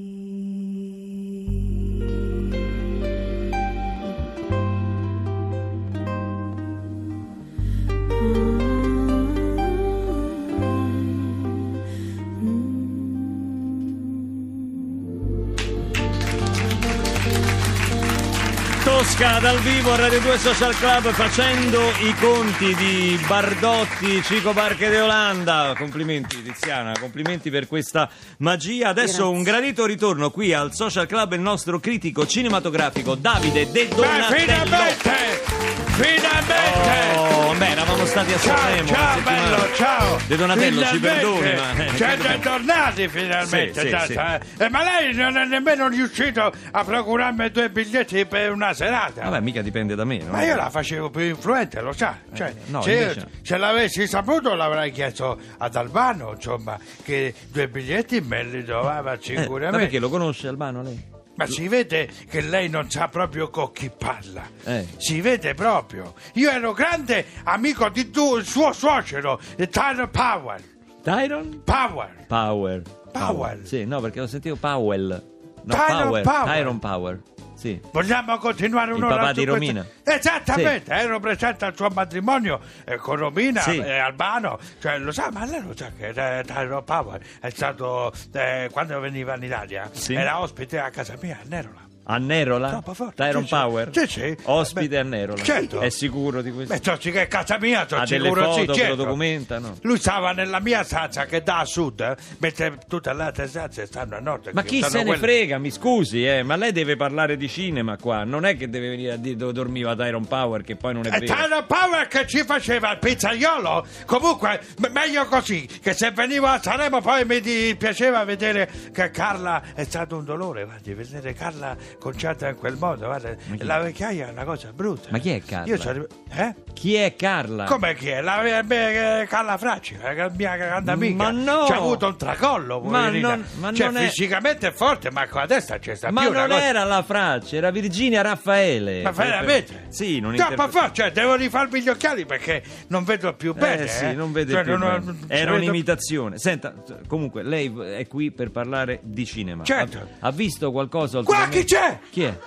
Dal 19.39 19.60
vivo 19.60 19.94
a 19.94 19.96
Radio 19.98 20.20
2 20.20 20.38
Social 20.39 20.75
Club 20.75 21.12
facendo 21.12 21.79
i 22.01 22.13
conti 22.20 22.75
di 22.75 23.24
Bardotti, 23.27 24.22
Cico 24.24 24.51
Barche 24.51 24.89
de 24.89 25.00
Olanda. 25.00 25.74
Complimenti 25.77 26.41
Tiziana, 26.41 26.94
complimenti 27.00 27.50
per 27.50 27.67
questa 27.67 28.10
magia. 28.39 28.89
Adesso 28.89 29.17
Grazie. 29.17 29.38
un 29.38 29.44
gradito 29.44 29.86
ritorno 29.86 30.32
qui 30.32 30.53
al 30.53 30.74
Social 30.74 31.06
Club 31.06 31.34
il 31.34 31.41
nostro 31.41 31.79
critico 31.79 32.25
cinematografico 32.25 33.15
Davide 33.15 33.72
De 33.72 33.88
Donatello. 33.88 34.39
finalmente! 34.39 35.87
Finalmente! 35.98 37.18
Oh, 37.18 37.56
beh, 37.56 37.70
eravamo 37.70 38.06
stati 38.06 38.32
a 38.34 38.38
Ciao, 38.38 38.56
Sanremo. 38.58 38.88
ciao 38.88 39.13
settimana- 39.16 39.50
bello, 39.50 39.74
ciao! 39.74 40.18
De 40.27 40.36
Donatello, 40.36 40.86
ci 40.86 41.00
perdoni, 41.00 41.54
ma... 41.56 41.75
eh, 41.86 41.89
Siete 41.96 42.39
tornati 42.39 43.08
finalmente, 43.08 43.80
Sì, 43.82 43.88
sì, 43.89 44.06
sì. 44.06 44.13
sa- 44.13 44.39
eh, 44.60 44.70
ma 44.70 44.84
lei 44.84 45.13
non 45.16 45.38
è 45.38 45.46
nemmeno 45.46 45.88
riuscito 45.88 46.51
a 46.72 46.84
procurarmi 46.84 47.50
due 47.50 47.70
biglietti 47.72 48.25
per 48.27 48.51
una 48.51 48.74
serata. 48.74 49.24
Vabbè, 49.24 49.39
mica 49.39 49.62
dipende 49.63 49.96
da 49.96 50.06
me, 50.06 50.20
no? 50.20 50.32
Ma 50.34 50.44
io 50.44 50.56
la 50.56 50.70
facevo 50.70 51.10
più 51.10 51.22
influente, 51.22 51.82
lo 51.82 51.94
sa. 51.94 52.16
Cioè, 52.32 52.54
no, 52.68 52.82
se, 52.84 52.92
invece- 52.94 53.27
se 53.42 53.58
l'avessi 53.58 54.06
saputo 54.08 54.54
l'avrei 54.54 54.92
chiesto 54.92 55.39
ad 55.58 55.75
Albano, 55.75 56.34
insomma, 56.36 56.77
che 57.04 57.34
due 57.48 57.68
biglietti 57.70 58.22
me 58.22 58.44
li 58.44 58.63
doveva 58.63 59.13
Eh, 59.13 59.16
ma 59.16 59.18
sicuramente. 59.20 59.77
perché 59.80 59.98
lo 60.00 60.10
conosce 60.10 60.48
Albano 60.48 60.84
lei? 60.84 61.16
Ma 61.38 61.46
si 61.46 61.67
vede 61.67 62.10
che 62.29 62.41
lei 62.41 62.67
non 62.67 62.89
sa 62.89 63.08
proprio 63.10 63.50
con 63.50 63.72
chi 63.72 63.91
parla. 63.96 64.44
Eh. 64.63 64.88
Si 64.98 65.22
vede 65.22 65.53
proprio. 65.53 66.15
Io 66.34 66.50
ero 66.50 66.74
grande 66.74 67.25
amico 67.44 67.88
di 67.89 68.10
tu, 68.10 68.38
il 68.38 68.46
suo 68.46 68.74
suocero, 68.74 69.39
Tyler 69.70 70.10
Powell. 70.10 70.63
Tyron? 71.03 71.62
Power. 71.63 72.25
Power. 72.27 72.82
Powell. 73.12 73.63
Sì, 73.63 73.86
no, 73.86 74.01
perché 74.01 74.20
ho 74.20 74.27
sentito 74.27 74.56
Powell. 74.56 75.24
No, 75.63 75.74
Tyron 75.74 76.08
Power. 76.10 76.24
Power. 76.24 76.46
Tyron 76.46 76.79
Power. 76.79 77.22
Sì. 77.57 77.81
Vogliamo 77.91 78.37
continuare 78.37 78.91
Il 78.91 78.97
un'ora 78.97 79.15
papà 79.17 79.27
su 79.33 79.39
di? 79.39 79.45
Romina. 79.45 79.85
Esattamente, 80.03 80.91
ero 80.93 81.19
presente 81.19 81.65
al 81.65 81.75
suo 81.75 81.89
matrimonio 81.89 82.59
eh, 82.85 82.97
con 82.97 83.15
Romina 83.15 83.61
Sì. 83.61 83.77
e 83.79 83.97
Albano. 83.97 84.59
Cioè, 84.79 84.99
lo 84.99 85.11
sa, 85.11 85.31
ma 85.31 85.43
lei 85.45 85.61
lo 85.63 85.75
sa 85.75 85.91
che 85.97 86.09
eh, 86.09 86.81
Power 86.83 87.19
è 87.41 87.49
stato, 87.49 88.13
eh, 88.33 88.69
quando 88.71 88.99
veniva 88.99 89.35
in 89.35 89.43
Italia, 89.43 89.89
Sì. 89.91 90.13
era 90.13 90.39
ospite 90.39 90.79
a 90.79 90.89
casa 90.91 91.15
mia 91.19 91.39
a 91.41 91.45
Nerola. 91.47 91.87
A 92.09 92.17
Nerola? 92.19 92.81
Tyron. 93.15 93.45
Power? 93.47 93.89
Sì, 93.91 94.07
sì. 94.07 94.37
Ospite 94.43 94.87
Beh, 94.87 94.97
a 94.99 95.03
Nerola. 95.03 95.43
certo. 95.43 95.81
È 95.81 95.89
sicuro 95.89 96.41
di 96.41 96.51
questo? 96.51 96.73
Beh, 96.73 96.79
tocci 96.79 97.11
che 97.11 97.23
è 97.23 97.27
casa 97.27 97.57
mia, 97.59 97.85
sono 97.85 98.01
ha 98.01 98.05
delle 98.05 98.23
sicuro 98.29 98.43
foto 98.43 98.53
sì, 98.53 98.61
che 98.61 98.67
lo 98.67 98.73
certo. 98.75 98.95
documentano? 98.95 99.75
Lui 99.81 99.97
stava 99.97 100.31
nella 100.31 100.61
mia 100.61 100.83
stanza 100.83 101.25
che 101.25 101.43
dà 101.43 101.59
a 101.59 101.65
sud, 101.65 101.99
eh, 101.99 102.15
mentre 102.37 102.77
tutte 102.87 103.13
le 103.13 103.23
altre 103.23 103.47
stanze 103.47 103.85
stanno 103.85 104.15
a 104.15 104.19
nord. 104.19 104.51
Ma 104.53 104.63
chi 104.63 104.81
se 104.83 104.99
ne 104.99 105.03
quelle- 105.03 105.17
frega, 105.19 105.57
mi 105.57 105.69
scusi, 105.69 106.25
eh, 106.25 106.43
ma 106.43 106.55
lei 106.55 106.71
deve 106.71 106.95
parlare 106.95 107.35
di 107.35 107.49
cinema 107.49 107.97
qua, 107.97 108.23
non 108.23 108.45
è 108.45 108.55
che 108.55 108.69
deve 108.69 108.87
venire 108.87 109.11
a 109.11 109.17
dire 109.17 109.35
dove 109.35 109.51
dormiva 109.51 109.93
Tyron 109.93 110.25
Power, 110.27 110.61
che 110.63 110.77
poi 110.77 110.93
non 110.93 111.05
è 111.05 111.13
E 111.13 111.19
vero. 111.19 111.33
Tyler 111.35 111.65
Power 111.65 112.07
che 112.07 112.25
ci 112.25 112.43
faceva 112.45 112.91
il 112.93 112.99
pizzaiolo? 112.99 113.85
Comunque, 114.05 114.61
meglio 114.91 115.25
così, 115.25 115.67
che 115.81 115.93
se 115.93 116.11
venivo 116.11 116.47
a 116.47 116.61
Sanremo 116.61 117.01
poi 117.01 117.25
mi 117.25 117.75
piaceva 117.75 118.23
vedere 118.23 118.69
che 118.93 119.11
Carla 119.11 119.61
è 119.75 119.83
stato 119.83 120.15
un 120.15 120.23
dolore, 120.23 120.63
guardi, 120.63 120.93
vedere 120.93 121.33
Carla 121.33 121.75
conciata 122.00 122.48
in 122.50 122.56
quel 122.58 122.75
modo, 122.77 123.06
guarda, 123.06 123.36
la 123.60 123.80
vecchiaia 123.80 124.27
è 124.27 124.32
una 124.32 124.44
cosa 124.44 124.72
brutta. 124.74 125.10
Ma 125.12 125.18
chi 125.20 125.32
è 125.32 125.42
Carla? 125.42 125.66
Io 125.74 125.80
sarebbe- 125.80 126.08
eh? 126.34 126.56
Chi 126.74 126.96
è 126.96 127.16
Carla? 127.16 127.63
Come 127.66 127.96
chi 127.96 128.10
è? 128.10 128.22
La 128.22 128.42
mia- 128.44 128.62
mia- 128.63 129.25
Carla 129.25 129.58
Fracci, 129.58 129.98
la 130.01 130.30
mia 130.36 130.56
grande 130.56 130.92
amica. 130.92 131.16
Ma 131.24 131.32
no! 131.32 131.66
C'ha 131.68 131.75
avuto 131.77 132.08
un 132.08 132.18
tracollo, 132.18 132.80
Ma 132.82 133.10
non- 133.10 133.44
ma 133.60 133.74
cioè, 133.74 133.88
non 133.88 133.98
è- 133.98 134.08
fisicamente 134.10 134.68
è 134.68 134.72
forte, 134.72 135.10
ma 135.12 135.27
con 135.27 135.42
la 135.42 135.48
testa 135.48 135.80
c'è 135.80 135.96
sta 135.96 136.12
Ma 136.12 136.22
più 136.22 136.30
una 136.30 136.39
non 136.46 136.50
cosa- 136.50 136.63
era 136.63 136.84
la 136.84 137.01
Fracci, 137.04 137.56
era 137.56 137.72
Virginia 137.72 138.22
Raffaele. 138.22 139.01
Ma 139.01 139.12
veramente? 139.12 139.86
Sì, 139.89 140.20
non 140.20 140.36
Troppo 140.36 140.51
interpre- 140.51 140.80
forte, 140.80 140.94
cioè 141.01 141.12
devo 141.12 141.36
rifarmi 141.36 141.82
gli 141.82 141.89
occhiali 141.89 142.25
perché 142.25 142.62
non 142.89 143.04
vedo 143.04 143.34
più 143.34 143.54
bene. 143.56 143.84
Eh 143.84 143.88
sì, 143.88 144.06
eh. 144.06 144.13
non 144.13 144.32
vede 144.32 144.54
Cioè, 144.54 144.63
più 144.63 144.77
non- 144.77 144.89
bene. 144.89 145.06
non- 145.06 145.20
Era 145.27 145.51
vedo- 145.51 145.63
un'imitazione. 145.63 146.38
Senta, 146.38 146.74
comunque, 147.08 147.42
lei 147.44 147.74
è 147.96 148.06
qui 148.08 148.32
per 148.32 148.51
parlare 148.51 149.00
di 149.04 149.25
cinema. 149.25 149.63
Certo. 149.63 149.98
Ha, 150.20 150.27
ha 150.27 150.32
visto 150.32 150.72
qualcosa 150.72 151.24
Qua 151.24 151.48
chi 151.50 151.63
c'è? 151.63 151.87
Chi 152.10 152.24
è? 152.24 152.38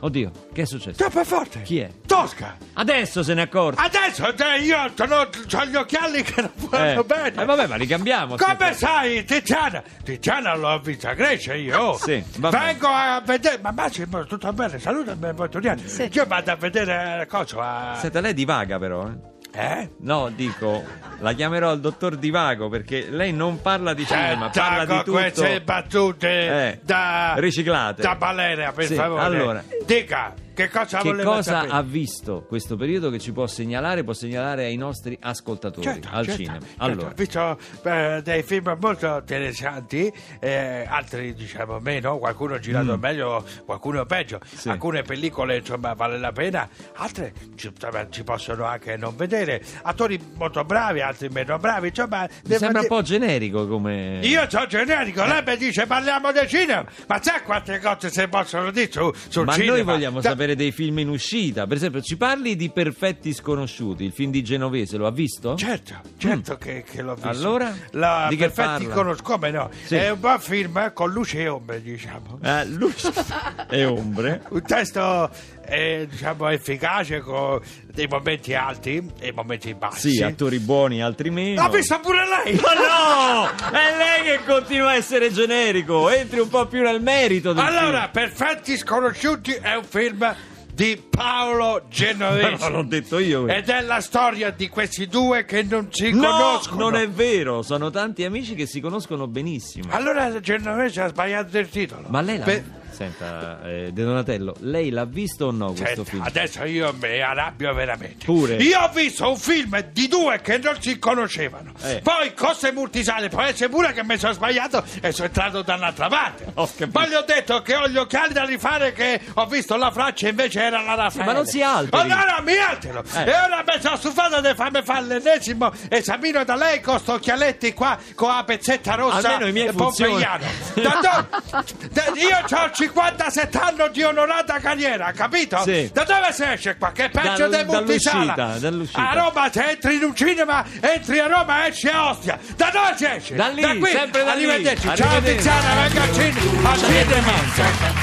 Oddio, 0.00 0.30
che 0.52 0.62
è 0.62 0.64
successo? 0.66 0.96
Troppo 0.98 1.24
forte. 1.24 1.62
Chi 1.62 1.78
è? 1.78 1.88
Tosca. 2.04 2.58
Adesso 2.74 3.22
se 3.22 3.32
ne 3.32 3.40
è 3.40 3.44
accorto. 3.44 3.80
Adesso 3.80 4.34
eh, 4.36 4.60
io 4.60 4.76
ho 4.82 5.64
gli 5.64 5.76
occhiali 5.76 6.22
che 6.22 6.42
non 6.42 6.50
vanno 6.68 7.00
Eh. 7.00 7.04
bene. 7.04 7.42
Eh, 7.42 7.44
vabbè, 7.46 7.66
ma 7.68 7.76
li 7.76 7.86
cambiamo. 7.86 8.36
Come 8.36 8.52
aspetta. 8.52 8.74
sai, 8.74 9.24
Tiziana? 9.24 9.82
Tiziana 10.02 10.54
l'ho 10.56 10.78
vista 10.80 11.14
crescere 11.14 11.60
io. 11.60 11.78
oh. 11.80 11.96
Sì, 12.04 12.22
va 12.36 12.50
bene. 12.50 12.64
Vengo 12.66 12.88
a 12.88 13.22
vedere. 13.24 13.58
Ma 13.62 13.70
Massimo, 13.70 14.26
tutto 14.26 14.52
bene? 14.52 14.78
Salutami, 14.78 15.32
Portoniani. 15.32 15.88
Sì. 15.88 16.10
Io 16.12 16.26
vado 16.26 16.50
a 16.52 16.56
vedere 16.56 17.26
cosa. 17.26 17.92
a- 17.92 17.96
Senta, 17.96 18.20
lei 18.20 18.34
divaga 18.34 18.78
però, 18.78 19.06
eh? 19.08 19.32
Eh? 19.56 19.88
No, 19.98 20.30
dico, 20.34 20.82
la 21.20 21.32
chiamerò 21.32 21.72
il 21.74 21.80
dottor 21.80 22.16
Divago 22.16 22.68
perché 22.68 23.06
lei 23.08 23.32
non 23.32 23.60
parla 23.62 23.94
di 23.94 24.04
cinema, 24.04 24.50
Senta 24.52 24.60
parla 24.68 24.84
di 24.84 24.98
tutto. 24.98 25.12
queste 25.12 25.60
battute 25.60 26.28
Eh, 26.28 26.80
da 26.82 27.34
riciclate. 27.36 28.02
da 28.02 28.16
balera 28.16 28.72
per 28.72 28.84
Sì, 28.86 28.94
favore 28.96 29.22
allora. 29.22 29.62
dica 29.86 30.34
che 30.54 30.68
cosa 30.70 30.98
Che 31.00 31.16
cosa 31.22 31.60
ha 31.62 31.82
visto 31.82 32.44
questo 32.48 32.76
periodo 32.76 33.10
che 33.10 33.18
ci 33.18 33.32
può 33.32 33.46
segnalare, 33.46 34.04
può 34.04 34.12
segnalare 34.12 34.64
ai 34.64 34.76
nostri 34.76 35.16
ascoltatori 35.20 35.82
Certo, 35.86 36.08
al 36.10 36.24
certo, 36.24 36.40
cinema? 36.42 36.60
certo. 36.60 36.82
Allora, 36.82 37.06
Ho 37.08 37.12
visto 37.14 37.58
eh, 37.82 38.20
dei 38.22 38.42
film 38.42 38.76
molto 38.80 39.16
interessanti, 39.18 40.12
eh, 40.40 40.84
altri 40.88 41.34
diciamo 41.34 41.78
meno, 41.80 42.18
qualcuno 42.18 42.58
girato 42.58 42.96
meglio, 42.96 43.44
qualcuno 43.64 44.04
peggio. 44.06 44.40
Mm. 44.42 44.56
Sì. 44.56 44.68
Alcune 44.68 45.02
pellicole 45.02 45.56
insomma 45.58 45.92
vale 45.94 46.18
la 46.18 46.32
pena, 46.32 46.68
altre 46.94 47.32
ci, 47.56 47.72
ci 48.10 48.22
possono 48.24 48.64
anche 48.64 48.96
non 48.96 49.16
vedere. 49.16 49.62
Attori 49.82 50.20
molto 50.36 50.64
bravi, 50.64 51.00
altri 51.00 51.28
meno 51.30 51.58
bravi, 51.58 51.88
insomma... 51.88 52.28
mi 52.46 52.54
sembra 52.56 52.80
un 52.82 52.86
po' 52.86 53.02
generico 53.02 53.66
come... 53.66 54.20
Io 54.22 54.48
sono 54.48 54.66
generico, 54.66 55.24
lei 55.24 55.42
mi 55.44 55.56
dice 55.56 55.86
parliamo 55.86 56.30
del 56.32 56.46
cinema, 56.46 56.84
ma 57.08 57.20
sa 57.20 57.42
quante 57.42 57.80
cose 57.80 58.10
si 58.10 58.28
possono 58.28 58.70
dire 58.70 58.90
su, 58.90 59.12
sul 59.28 59.44
Ma 59.46 59.52
cinema? 59.54 59.72
noi 59.74 59.82
vogliamo 59.82 60.20
Da- 60.20 60.28
sapere 60.30 60.43
dei 60.52 60.70
film 60.70 60.98
in 60.98 61.08
uscita. 61.08 61.66
Per 61.66 61.78
esempio, 61.78 62.02
ci 62.02 62.18
parli 62.18 62.56
di 62.56 62.70
Perfetti 62.70 63.32
Sconosciuti, 63.32 64.04
il 64.04 64.12
film 64.12 64.30
di 64.30 64.44
Genovese, 64.44 64.98
lo 64.98 65.06
ha 65.06 65.10
visto? 65.10 65.56
Certo, 65.56 65.94
certo 66.18 66.58
che, 66.58 66.84
che 66.86 67.00
l'ho 67.00 67.14
visto. 67.14 67.28
Mm. 67.28 67.30
Allora? 67.30 67.74
La 67.92 68.26
Di 68.28 68.36
che 68.36 68.50
Perfetti 68.50 68.86
conosco, 68.88 69.22
come 69.22 69.50
no? 69.50 69.70
Sì. 69.84 69.94
È 69.94 70.10
un 70.10 70.20
buon 70.20 70.40
film 70.40 70.92
con 70.92 71.10
luce 71.10 71.38
e 71.40 71.48
ombre, 71.48 71.80
diciamo. 71.80 72.38
Eh, 72.42 72.66
luce 72.66 73.10
e 73.70 73.84
ombre. 73.86 74.42
Un 74.50 74.62
testo 74.62 75.30
eh, 75.68 76.06
diciamo 76.10 76.48
efficace 76.48 77.20
con 77.20 77.60
dei 77.92 78.06
momenti 78.06 78.54
alti 78.54 79.02
e 79.20 79.32
momenti 79.32 79.72
bassi. 79.74 80.10
Sì, 80.10 80.22
attori 80.22 80.58
buoni, 80.58 81.02
altri 81.02 81.30
meno. 81.30 81.62
L'ha 81.62 81.68
visto 81.68 81.98
pure 82.00 82.22
lei! 82.26 82.54
Ma 82.60 82.72
no! 82.74 83.48
È 83.70 83.96
lei 83.96 84.36
che 84.38 84.44
continua 84.44 84.90
a 84.90 84.94
essere 84.94 85.32
generico. 85.32 86.08
Entri 86.10 86.40
un 86.40 86.48
po' 86.48 86.66
più 86.66 86.82
nel 86.82 87.00
merito 87.00 87.50
Allora, 87.50 88.08
Perfetti 88.08 88.76
Sconosciuti 88.76 89.52
è 89.52 89.74
un 89.76 89.84
film 89.84 90.34
di 90.72 91.00
Paolo 91.08 91.84
film. 91.88 92.18
Genovese. 92.18 92.68
L'ho 92.68 92.82
detto 92.82 93.18
io. 93.20 93.46
Ed 93.46 93.68
è 93.68 93.80
la 93.82 94.00
storia 94.00 94.50
di 94.50 94.68
questi 94.68 95.06
due 95.06 95.44
che 95.44 95.62
non 95.62 95.86
si 95.92 96.10
No, 96.10 96.28
conoscono. 96.30 96.90
non 96.90 96.96
è 97.00 97.08
vero. 97.08 97.62
Sono 97.62 97.90
tanti 97.90 98.24
amici 98.24 98.56
che 98.56 98.66
si 98.66 98.80
conoscono 98.80 99.28
benissimo. 99.28 99.92
Allora 99.92 100.40
Genovese 100.40 101.00
ha 101.02 101.08
sbagliato 101.08 101.56
il 101.58 101.68
titolo. 101.68 102.06
Ma 102.08 102.20
lei 102.20 102.38
l'ha... 102.38 102.44
Per- 102.44 102.64
Senta, 102.94 103.60
eh, 103.64 103.90
De 103.92 104.04
Donatello, 104.04 104.54
lei 104.60 104.90
l'ha 104.90 105.04
visto 105.04 105.46
o 105.46 105.50
no 105.50 105.68
questo 105.72 105.86
Senta, 106.04 106.10
film? 106.10 106.22
adesso 106.22 106.64
io 106.64 106.94
mi 107.00 107.20
arrabbio 107.20 107.72
veramente. 107.74 108.24
Pure. 108.24 108.54
Io 108.56 108.78
ho 108.80 108.88
visto 108.88 109.28
un 109.30 109.36
film 109.36 109.80
di 109.92 110.06
due 110.08 110.40
che 110.40 110.58
non 110.58 110.80
si 110.80 110.98
conoscevano. 110.98 111.72
Eh. 111.82 112.00
Poi 112.02 112.32
cose 112.34 112.72
multisale, 112.72 113.28
può 113.28 113.42
essere 113.42 113.68
pure 113.68 113.92
che 113.92 114.04
mi 114.04 114.16
sono 114.18 114.32
sbagliato 114.32 114.84
e 115.00 115.12
sono 115.12 115.26
entrato 115.26 115.62
da 115.62 115.74
un'altra 115.74 116.08
parte. 116.08 116.44
Ho 116.54 116.66
capito. 116.66 116.90
Poi 116.90 117.08
gli 117.08 117.14
ho 117.14 117.24
detto 117.26 117.62
che 117.62 117.74
ho 117.74 117.88
gli 117.88 117.96
occhiali 117.96 118.32
da 118.32 118.44
rifare 118.44 118.92
che 118.92 119.20
ho 119.34 119.46
visto 119.46 119.76
la 119.76 119.90
Fraccia 119.90 120.26
e 120.26 120.30
invece 120.30 120.62
era 120.62 120.80
la 120.82 120.94
Raffaele. 120.94 121.24
ma 121.26 121.32
non 121.32 121.46
si 121.46 121.62
alteri. 121.62 122.08
No, 122.08 122.14
no, 122.16 122.42
mi 122.42 122.56
altero. 122.56 123.02
Eh. 123.14 123.22
E 123.24 123.30
ora 123.34 123.64
mi 123.66 123.80
sono 123.80 123.96
stufato 123.96 124.40
di 124.40 124.52
farmi 124.54 124.82
fare 124.82 125.02
l'ennesimo 125.06 125.72
esamino 125.88 126.44
da 126.44 126.54
lei 126.54 126.80
con 126.80 126.98
sto 126.98 127.14
occhialetti 127.14 127.72
qua 127.74 127.98
con 128.14 128.28
la 128.28 128.44
pezzetta 128.44 128.94
rossa 128.94 129.16
Almeno 129.28 129.46
i 129.48 129.52
miei 129.52 129.72
pompeiano. 129.72 130.44
funzionano. 130.44 131.00
Da 131.00 131.26
do- 131.50 131.64
da- 131.92 132.12
io 132.14 132.38
ho 132.58 132.70
57 132.88 133.58
anni 133.58 133.90
di 133.92 134.02
onorata 134.02 134.58
carriera, 134.58 135.12
capito? 135.12 135.62
Sì. 135.62 135.90
Da 135.92 136.04
dove 136.04 136.32
si 136.32 136.42
esce 136.44 136.76
qua? 136.76 136.92
Che 136.92 137.04
è 137.04 137.10
peggio 137.10 137.48
Dal- 137.48 137.50
dei 137.50 137.64
multisala? 137.64 138.34
dall'uscita, 138.34 138.58
dall'uscita. 138.58 139.10
A 139.10 139.14
Roma 139.14 139.50
se 139.50 139.70
entri 139.70 139.94
in 139.96 140.02
un 140.02 140.14
cinema, 140.14 140.64
entri 140.80 141.18
a 141.18 141.26
Roma, 141.26 141.66
esci 141.66 141.88
a 141.88 142.10
Ostia. 142.10 142.38
Da 142.56 142.70
dove 142.70 142.94
si 142.96 143.04
esce? 143.06 143.34
Da 143.34 143.48
lì, 143.48 143.78
qui. 143.78 143.90
sempre 143.90 144.24
da 144.24 144.34
lì. 144.34 144.44
Arrivederci. 144.44 144.90
Ciao. 144.94 145.20
Tiziana, 145.22 145.74
venga 145.74 146.02
al 146.02 146.12
cinema. 146.12 146.70
Al 146.70 146.78
cinema. 146.78 147.32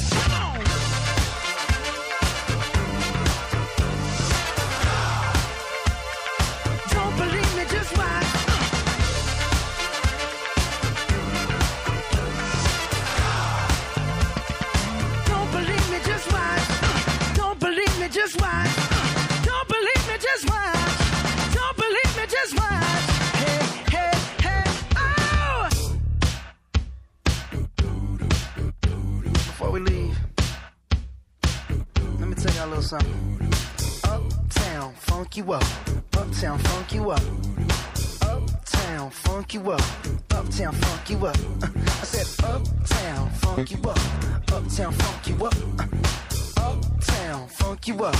Something. 32.91 33.49
Uptown, 34.03 34.93
funk 34.95 35.37
you 35.37 35.53
up. 35.53 35.63
Uptown, 36.17 36.59
funk 36.59 36.93
you 36.93 37.11
up. 37.11 37.21
Uptown, 38.21 39.09
funk 39.09 39.53
you 39.53 39.71
up. 39.71 39.81
Uptown, 40.31 40.73
funk 40.73 41.09
you 41.09 41.25
up. 41.25 41.37
Uh, 41.63 41.67
I 42.01 42.05
said, 42.11 42.45
Uptown, 42.45 43.29
funk 43.29 43.71
you 43.71 43.77
up. 43.89 43.97
Uptown, 44.51 44.91
funk 44.91 45.27
you 45.29 45.45
up. 45.45 45.55
Uh, 45.79 45.87
Uptown, 46.67 47.47
funk 47.47 47.87
you 47.87 48.03
up. 48.03 48.15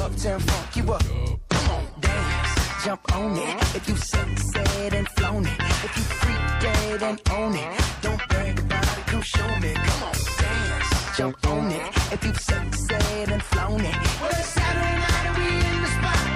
Uptown, 0.00 0.38
funk 0.38 0.76
you 0.76 0.92
up. 0.92 1.02
Come 1.48 1.70
on, 1.70 1.84
dance, 2.00 2.84
jump 2.84 3.16
on 3.16 3.36
it. 3.36 3.74
If 3.74 3.88
you 3.88 3.96
said 3.96 4.94
and 4.94 5.08
flown 5.16 5.46
it. 5.46 5.60
If 5.86 5.96
you 5.96 6.02
freak 6.20 6.42
dead 6.60 7.02
and 7.02 7.20
own 7.32 7.56
it. 7.56 7.80
Don't 8.02 8.28
brag 8.28 8.58
about 8.60 8.98
it, 8.98 9.06
come 9.06 9.22
show 9.22 9.48
me. 9.58 9.72
Come 9.74 10.02
on, 10.04 10.14
dance, 10.38 10.81
jump 11.16 11.46
on 11.46 11.70
it. 11.70 11.88
If 12.12 12.24
you 12.24 12.34
said 12.34 13.28
and 13.30 13.42
flown 13.42 13.80
it. 13.80 13.94
Well, 14.20 14.30
it's 14.30 14.48
Saturday 14.48 14.96
night 14.96 15.26
and 15.26 15.36
we 15.36 15.76
in 15.76 15.82
the 15.82 15.88
spot. 15.88 16.31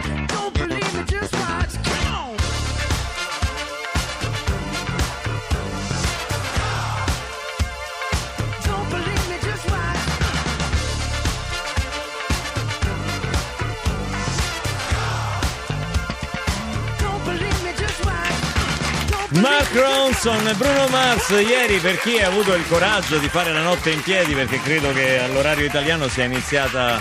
Mark 19.41 19.75
Ronson 19.75 20.49
e 20.49 20.55
Bruno 20.55 20.89
Mars 20.89 21.29
ieri 21.29 21.79
per 21.79 21.99
chi 21.99 22.19
ha 22.19 22.29
avuto 22.29 22.55
il 22.55 22.67
coraggio 22.69 23.19
di 23.19 23.29
fare 23.29 23.53
la 23.53 23.61
notte 23.61 23.91
in 23.91 24.01
piedi 24.03 24.33
perché 24.33 24.61
credo 24.61 24.93
che 24.93 25.21
all'orario 25.21 25.67
italiano 25.67 26.09
sia 26.09 26.25
iniziata 26.25 27.01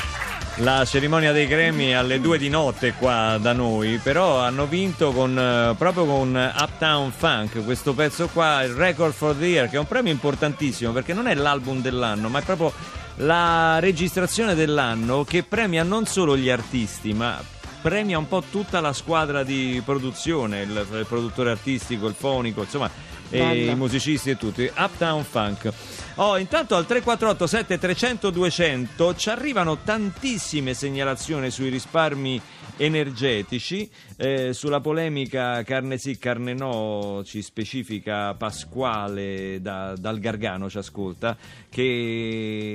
la 0.56 0.84
cerimonia 0.86 1.32
dei 1.32 1.48
Grammy 1.48 1.94
alle 1.94 2.20
2 2.20 2.38
di 2.38 2.50
notte 2.50 2.94
qua 2.94 3.38
da 3.40 3.54
noi 3.54 4.00
però 4.04 4.40
hanno 4.40 4.66
vinto 4.66 5.12
con, 5.14 5.38
eh, 5.38 5.76
proprio 5.78 6.06
con 6.06 6.54
Uptown 6.60 7.12
Funk 7.12 7.64
questo 7.64 7.94
pezzo 7.94 8.28
qua 8.28 8.64
il 8.64 8.74
Record 8.74 9.14
for 9.14 9.34
the 9.34 9.46
Year 9.46 9.70
che 9.70 9.78
è 9.78 9.80
un 9.80 9.88
premio 9.88 10.12
importantissimo 10.12 10.92
perché 10.92 11.14
non 11.14 11.28
è 11.28 11.36
l'album 11.36 11.82
dell'anno 11.82 12.28
ma 12.28 12.40
è 12.40 12.44
proprio 12.44 12.74
la 13.18 13.80
registrazione 13.80 14.56
dell'anno 14.56 15.24
che 15.24 15.44
premia 15.44 15.84
non 15.84 16.06
solo 16.06 16.36
gli 16.36 16.50
artisti 16.50 17.14
ma 17.14 17.40
premia 17.86 18.18
un 18.18 18.28
po' 18.28 18.42
tutta 18.50 18.82
la 18.82 18.94
squadra 18.94 19.44
di 19.44 19.80
produzione, 19.86 20.64
il, 20.64 20.88
il 20.92 21.06
produttore 21.08 21.52
artistico, 21.52 22.08
il 22.08 22.16
fonico, 22.16 22.62
insomma, 22.62 22.90
e 23.30 23.38
Bello. 23.38 23.72
i 23.72 23.76
musicisti 23.76 24.30
e 24.30 24.38
tutti. 24.38 24.70
Uptown 24.76 25.24
Funk. 25.24 25.74
Oh, 26.18 26.38
intanto 26.38 26.76
al 26.76 26.86
348 26.86 27.46
7300 27.46 28.30
200 28.30 29.16
ci 29.16 29.30
arrivano 29.30 29.80
tantissime 29.84 30.74
segnalazioni 30.74 31.52
sui 31.52 31.68
risparmi 31.68 32.42
energetici, 32.78 33.90
eh, 34.18 34.54
sulla 34.54 34.80
polemica 34.80 35.64
carne 35.64 35.98
sì, 35.98 36.18
carne 36.18 36.54
no, 36.54 37.22
ci 37.26 37.42
specifica 37.42 38.34
Pasquale 38.34 39.60
da- 39.62 39.94
dal 39.98 40.20
Gargano, 40.20 40.70
ci 40.70 40.78
ascolta, 40.78 41.38
che 41.70 41.82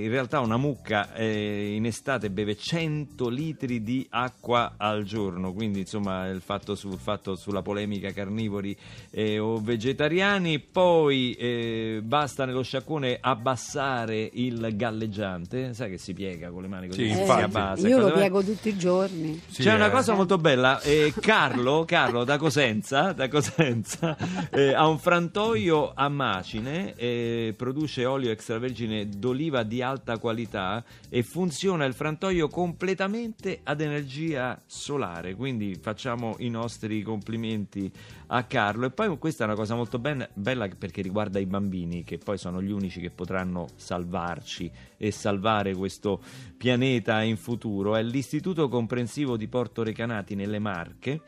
in 0.02 0.10
realtà 0.10 0.40
una 0.40 0.56
mucca 0.56 1.14
eh, 1.14 1.74
in 1.74 1.86
estate 1.86 2.30
beve 2.30 2.56
100 2.56 3.28
litri 3.28 3.82
di 3.82 4.06
acqua 4.10 4.74
al 4.76 5.04
giorno, 5.04 5.52
quindi 5.52 5.80
insomma 5.80 6.26
il 6.28 6.40
fatto, 6.40 6.74
sul 6.74 6.98
fatto 6.98 7.36
sulla 7.36 7.62
polemica 7.62 8.12
carnivori 8.12 8.76
eh, 9.10 9.38
o 9.38 9.60
vegetariani, 9.60 10.49
poi 10.58 11.32
eh, 11.34 12.00
basta 12.02 12.44
nello 12.44 12.62
sciacquone 12.62 13.18
abbassare 13.20 14.28
il 14.32 14.70
galleggiante, 14.74 15.72
sai 15.74 15.90
che 15.90 15.98
si 15.98 16.12
piega 16.12 16.50
con 16.50 16.62
le 16.62 16.68
mani 16.68 16.88
così, 16.88 17.06
Sì, 17.06 17.14
si 17.14 17.20
infatti. 17.20 17.42
abbassa, 17.42 17.88
Io 17.88 17.98
lo 17.98 18.12
piego 18.12 18.42
tutti 18.42 18.68
i 18.68 18.76
giorni. 18.76 19.40
Sì, 19.46 19.62
c'è 19.62 19.74
una 19.74 19.86
eh. 19.86 19.90
cosa 19.90 20.14
molto 20.14 20.38
bella, 20.38 20.80
eh, 20.80 21.12
Carlo, 21.20 21.84
Carlo 21.86 22.24
da 22.24 22.36
Cosenza, 22.38 23.12
da 23.12 23.28
Cosenza 23.28 24.16
eh, 24.50 24.74
ha 24.74 24.88
un 24.88 24.98
frantoio 24.98 25.92
a 25.94 26.08
macine, 26.08 26.94
eh, 26.96 27.54
produce 27.56 28.04
olio 28.04 28.30
extravergine 28.30 29.08
d'oliva 29.08 29.62
di 29.62 29.82
alta 29.82 30.18
qualità 30.18 30.82
e 31.08 31.22
funziona 31.22 31.84
il 31.84 31.94
frantoio 31.94 32.48
completamente 32.48 33.60
ad 33.62 33.80
energia 33.80 34.60
solare, 34.66 35.34
quindi 35.34 35.78
facciamo 35.80 36.36
i 36.38 36.48
nostri 36.48 37.02
complimenti 37.02 37.90
a 38.32 38.44
Carlo. 38.44 38.86
E 38.86 38.90
poi 38.90 39.16
questa 39.18 39.44
è 39.44 39.46
una 39.46 39.56
cosa 39.56 39.74
molto 39.74 39.98
ben- 39.98 40.28
bella 40.34 40.68
perché 40.68 41.02
riguarda 41.02 41.38
i 41.38 41.46
bambini 41.46 42.04
che 42.04 42.18
poi 42.18 42.38
sono 42.38 42.62
gli 42.62 42.70
unici 42.70 43.00
che 43.00 43.10
potranno 43.10 43.68
salvarci 43.76 44.70
e 44.96 45.10
salvare 45.10 45.74
questo 45.74 46.20
pianeta 46.56 47.22
in 47.22 47.36
futuro, 47.36 47.96
è 47.96 48.02
l'Istituto 48.02 48.68
Comprensivo 48.68 49.36
di 49.36 49.48
Porto 49.48 49.82
Recanati 49.82 50.34
nelle 50.34 50.58
Marche 50.58 51.20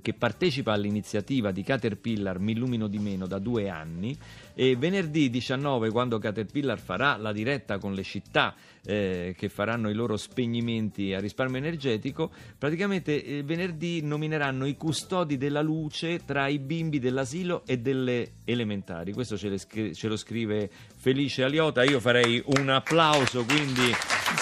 che 0.00 0.14
partecipa 0.14 0.72
all'iniziativa 0.72 1.50
di 1.50 1.62
Caterpillar 1.62 2.38
Mi 2.38 2.52
illumino 2.52 2.86
di 2.86 2.98
meno 2.98 3.26
da 3.26 3.38
due 3.38 3.68
anni 3.68 4.16
e 4.60 4.76
venerdì 4.76 5.30
19 5.30 5.88
quando 5.88 6.18
Caterpillar 6.18 6.78
farà 6.78 7.16
la 7.16 7.32
diretta 7.32 7.78
con 7.78 7.94
le 7.94 8.02
città 8.02 8.54
eh, 8.84 9.34
che 9.34 9.48
faranno 9.48 9.88
i 9.88 9.94
loro 9.94 10.18
spegnimenti 10.18 11.14
a 11.14 11.18
risparmio 11.18 11.56
energetico 11.56 12.30
praticamente 12.58 13.24
eh, 13.24 13.42
venerdì 13.42 14.02
nomineranno 14.02 14.66
i 14.66 14.76
custodi 14.76 15.38
della 15.38 15.62
luce 15.62 16.26
tra 16.26 16.46
i 16.46 16.58
bimbi 16.58 16.98
dell'asilo 16.98 17.62
e 17.64 17.78
delle 17.78 18.32
elementari. 18.44 19.14
Questo 19.14 19.38
ce, 19.38 19.56
scri- 19.56 19.94
ce 19.94 20.08
lo 20.08 20.16
scrive 20.16 20.68
Felice 20.94 21.42
Aliota. 21.42 21.82
Io 21.82 21.98
farei 21.98 22.42
un 22.58 22.68
applauso 22.68 23.44
quindi 23.44 23.90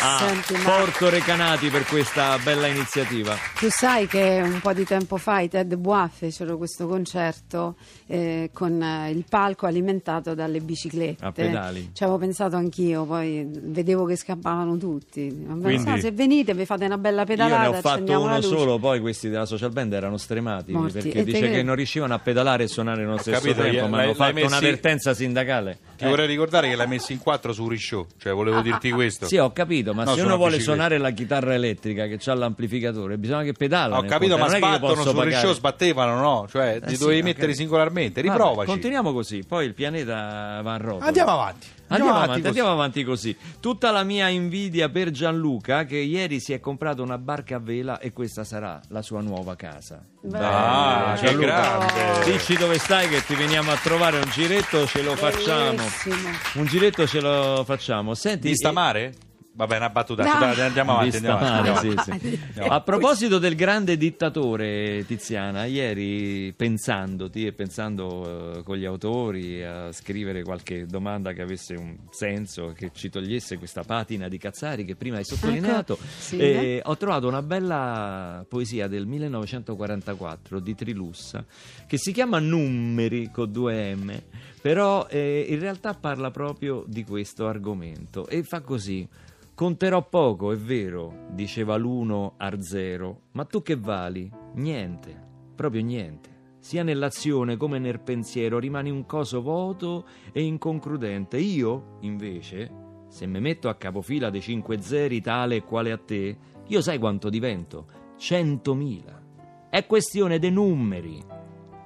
a 0.00 0.18
Senti, 0.18 0.54
ma- 0.64 0.78
Porto 0.78 1.11
Recanati 1.11 1.68
per 1.68 1.85
questa 1.85 2.37
bella 2.38 2.66
iniziativa. 2.66 3.37
Tu 3.57 3.68
sai 3.70 4.09
che 4.09 4.40
un 4.42 4.59
po' 4.61 4.72
di 4.72 4.85
tempo 4.85 5.16
fa 5.16 5.40
i 5.40 5.48
Ted 5.48 5.76
Bois 5.76 6.11
fecero 6.12 6.57
questo 6.57 6.88
concerto 6.88 7.76
eh, 8.07 8.50
con 8.52 8.83
eh, 8.83 9.11
il 9.11 9.24
palco 9.28 9.66
alimentato 9.66 10.07
dalle 10.35 10.61
biciclette. 10.61 11.25
A 11.25 11.33
pedali. 11.33 11.90
Ci 11.92 12.03
avevo 12.03 12.18
pensato 12.18 12.57
anch'io, 12.57 13.05
poi 13.05 13.47
vedevo 13.53 14.05
che 14.07 14.16
scappavano 14.16 14.77
tutti. 14.79 15.29
Quindi- 15.61 15.79
so, 15.79 15.97
se 15.99 16.11
venite 16.12 16.55
vi 16.55 16.64
fate 16.64 16.87
una 16.87 16.97
bella 16.99 17.21
Io 17.21 17.27
pedalata, 17.27 17.71
ne 17.71 17.77
ho 17.77 17.81
fatto 17.81 18.21
uno 18.21 18.40
solo, 18.40 18.79
poi 18.79 19.01
questi 19.01 19.29
della 19.29 19.44
social 19.47 19.71
band 19.71 19.92
erano 19.92 20.16
stremati 20.16 20.73
Morti. 20.73 20.92
perché 20.94 21.09
E 21.09 21.12
te 21.12 21.25
dice 21.25 21.40
che- 21.40 21.51
che 21.51 21.62
non 21.62 21.75
riuscivano 21.75 22.14
a 22.14 22.18
pedalare 22.18 22.64
e 22.64 22.68
suonare 22.68 23.03
nello 23.05 23.18
stesso 23.18 23.40
capito, 23.40 23.62
tempo, 23.62 23.87
ma 23.88 24.03
hanno 24.03 24.14
fatto 24.14 24.33
messi- 24.35 24.47
un'avvertenza 24.47 25.14
sindacale. 25.14 25.79
Ti 25.99 26.05
vorrei 26.05 26.27
ricordare 26.27 26.68
che 26.68 26.77
l'hai 26.77 26.87
messo 26.87 27.12
in 27.12 27.18
quattro 27.18 27.53
su 27.53 27.66
Rishow, 27.68 28.07
cioè 28.18 28.33
volevo 28.33 28.61
dirti 28.61 28.90
questo. 28.90 29.27
Sì, 29.27 29.37
ho 29.37 29.53
capito, 29.53 29.92
ma 29.94 30.05
No, 30.05 30.14
se 30.14 30.23
uno 30.23 30.37
vuole 30.37 30.61
suonare 30.61 30.97
la 30.99 31.11
chitarra 31.11 31.55
elettrica 31.55 32.07
che 32.07 32.18
ha 32.31 32.35
l'amplificatore, 32.35 33.18
bisogna 33.18 33.42
che 33.42 33.53
pedala. 33.53 33.99
Ho 33.99 34.05
capito, 34.05 34.38
ma 34.38 34.47
non 34.47 34.55
è 34.55 34.59
che 34.61 34.66
io 34.66 34.77
sbattono 34.77 35.03
su. 35.03 35.21
Rishow, 35.21 35.53
sbattevano, 35.53 36.21
no? 36.21 36.47
Cioè, 36.49 36.79
Eh 36.83 36.87
li 36.88 36.94
sì, 36.94 37.01
dovevi 37.01 37.23
mettere 37.23 37.40
capito. 37.49 37.59
singolarmente, 37.61 38.23
Vabbè, 38.23 38.33
riprovaci. 38.38 38.66
continuiamo 38.71 39.12
così, 39.12 39.42
poi 39.47 39.66
il 39.66 39.75
pianeta 39.88 40.61
va 40.62 40.74
a 40.74 40.77
rotolo. 40.77 41.05
Andiamo 41.05 41.31
avanti. 41.33 41.66
Andiamo 41.90 42.14
avanti, 42.16 42.33
così. 42.35 42.46
andiamo 42.46 42.72
avanti 42.72 43.05
così. 43.05 43.37
Tutta 43.61 43.90
la 43.90 44.03
mia 44.03 44.29
invidia 44.29 44.90
per 44.90 45.11
Gianluca 45.11 45.85
che 45.85 45.96
ieri 45.96 46.38
si 46.38 46.53
è 46.53 46.61
comprato 46.61 47.03
una 47.03 47.16
barca 47.16 47.57
a 47.57 47.59
vela 47.59 47.98
e 47.98 48.12
questa 48.12 48.44
sarà 48.44 48.81
la 48.88 49.01
sua 49.01 49.22
nuova 49.22 49.57
casa. 49.57 50.05
Bello. 50.20 50.46
Ah, 50.46 51.16
che 51.18 51.27
Gianluca, 51.27 51.79
grande. 51.79 52.31
Dici 52.31 52.57
dove 52.57 52.79
stai 52.79 53.09
che 53.09 53.24
ti 53.24 53.35
veniamo 53.35 53.70
a 53.70 53.77
trovare 53.77 54.18
un 54.18 54.29
giretto, 54.31 54.87
ce 54.87 55.03
lo 55.03 55.16
facciamo. 55.16 55.77
Bellissimo. 55.77 56.29
Un 56.55 56.64
giretto 56.66 57.07
ce 57.07 57.20
lo 57.20 57.64
facciamo. 57.64 58.14
Senti, 58.14 58.48
Vista 58.48 58.68
eh, 58.68 58.72
mare? 58.72 59.14
Vabbè, 59.59 59.77
una 59.77 59.90
battuta. 59.90 60.23
No. 60.23 60.38
Dai, 60.38 60.61
andiamo 60.61 60.92
avanti, 60.92 61.16
andiamo 61.16 61.38
avanti. 61.38 61.68
male, 61.68 61.79
andiamo 61.79 62.01
sì, 62.01 62.11
avanti. 62.11 62.40
sì. 62.53 62.61
A 62.61 62.81
proposito 62.81 63.38
del 63.38 63.57
grande 63.57 63.97
dittatore 63.97 65.05
Tiziana, 65.05 65.64
ieri 65.64 66.53
pensandoti 66.53 67.44
e 67.44 67.53
pensando 67.53 68.59
eh, 68.59 68.62
con 68.62 68.77
gli 68.77 68.85
autori 68.85 69.64
a 69.64 69.90
scrivere 69.90 70.44
qualche 70.44 70.87
domanda 70.87 71.33
che 71.33 71.42
avesse 71.42 71.75
un 71.75 71.97
senso, 72.11 72.73
che 72.73 72.92
ci 72.94 73.11
togliesse 73.11 73.59
questa 73.59 73.83
patina 73.83 74.29
di 74.29 74.38
Cazzari 74.38 74.85
che 74.85 74.94
prima 74.94 75.16
hai 75.16 75.25
sottolineato, 75.25 75.94
Ecco, 75.94 76.05
sì, 76.18 76.37
eh, 76.37 76.81
ho 76.85 76.97
trovato 76.97 77.27
una 77.27 77.42
bella 77.42 78.47
poesia 78.49 78.87
del 78.87 79.07
1944 79.07 80.61
di 80.61 80.75
Trilussa 80.77 81.44
che 81.88 81.99
si 81.99 82.12
chiama 82.12 82.38
Numeri 82.38 83.29
con 83.33 83.51
due 83.51 83.92
M, 83.97 84.23
però 84.62 85.09
eh, 85.11 85.47
in 85.49 85.59
realtà 85.59 85.94
parla 85.94 86.31
proprio 86.31 86.85
di 86.87 87.03
questo 87.03 87.49
argomento 87.49 88.29
e 88.29 88.44
fa 88.44 88.61
così. 88.61 89.27
Conterò 89.59 90.09
poco, 90.09 90.53
è 90.53 90.57
vero, 90.57 91.27
diceva 91.33 91.75
l'uno 91.75 92.35
Arzero, 92.37 93.23
ma 93.33 93.44
tu 93.44 93.61
che 93.61 93.75
vali? 93.75 94.31
Niente, 94.55 95.21
proprio 95.57 95.83
niente. 95.83 96.55
Sia 96.61 96.85
nell'azione 96.85 97.57
come 97.57 97.81
nel 97.81 97.99
pensiero 97.99 98.61
rimani 98.61 98.90
un 98.90 99.05
coso 99.05 99.42
vuoto 99.42 100.07
e 100.31 100.44
inconcludente. 100.44 101.38
Io, 101.38 101.97
invece, 102.03 102.71
se 103.09 103.27
mi 103.27 103.40
metto 103.40 103.68
a 103.68 103.75
capofila 103.75 104.31
dei 104.31 104.42
cinque 104.42 104.81
zeri 104.81 105.21
tale 105.21 105.57
e 105.57 105.64
quale 105.64 105.90
a 105.90 105.99
te, 105.99 106.38
io 106.64 106.81
sai 106.81 107.01
quanto 107.01 107.29
divento? 107.29 107.87
Centomila. 108.16 109.21
È 109.68 109.85
questione 109.87 110.38
dei 110.38 110.53
numeri. 110.53 111.21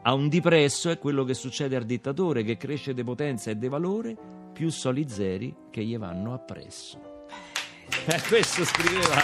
A 0.02 0.12
un 0.12 0.28
dipresso 0.28 0.90
è 0.90 0.98
quello 0.98 1.24
che 1.24 1.32
succede 1.32 1.76
al 1.76 1.84
dittatore 1.84 2.42
che 2.42 2.58
cresce 2.58 2.92
di 2.92 3.02
potenza 3.02 3.50
e 3.50 3.56
di 3.56 3.68
valore, 3.68 4.14
più 4.52 4.68
soli 4.68 5.08
zeri 5.08 5.56
che 5.70 5.82
gli 5.82 5.96
vanno 5.96 6.34
appresso. 6.34 7.11
Eh, 8.04 8.20
questo 8.28 8.64
scriveva 8.64 9.22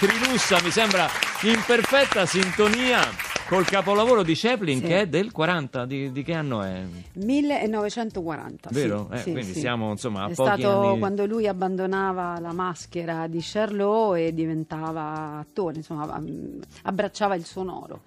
Trilussa, 0.00 0.60
mi 0.62 0.70
sembra 0.70 1.06
in 1.42 1.62
perfetta 1.66 2.26
sintonia 2.26 3.00
col 3.48 3.64
capolavoro 3.64 4.22
di 4.22 4.34
Chaplin 4.34 4.80
Sì. 4.80 4.84
che 4.86 5.00
è 5.02 5.06
del 5.06 5.30
40, 5.30 5.86
di, 5.86 6.10
di 6.10 6.22
che 6.24 6.34
anno 6.34 6.62
è? 6.62 6.82
1940. 7.14 8.70
Vero? 8.72 9.08
sì, 9.10 9.14
Eh, 9.14 9.18
sì, 9.22 9.32
quindi 9.32 9.52
siamo, 9.54 9.90
insomma, 9.92 10.24
a 10.24 10.28
È 10.28 10.34
pochi 10.34 10.60
stato 10.60 10.80
anni- 10.80 10.98
quando 10.98 11.26
lui 11.26 11.46
abbandonava 11.46 12.38
la 12.40 12.52
maschera 12.52 13.26
di 13.28 13.38
Charlot 13.40 14.16
e 14.16 14.34
diventava 14.34 15.38
attore, 15.38 15.76
insomma, 15.76 16.18
mm, 16.18 16.60
abbracciava 16.82 17.34
il 17.36 17.44
sonoro 17.44 18.02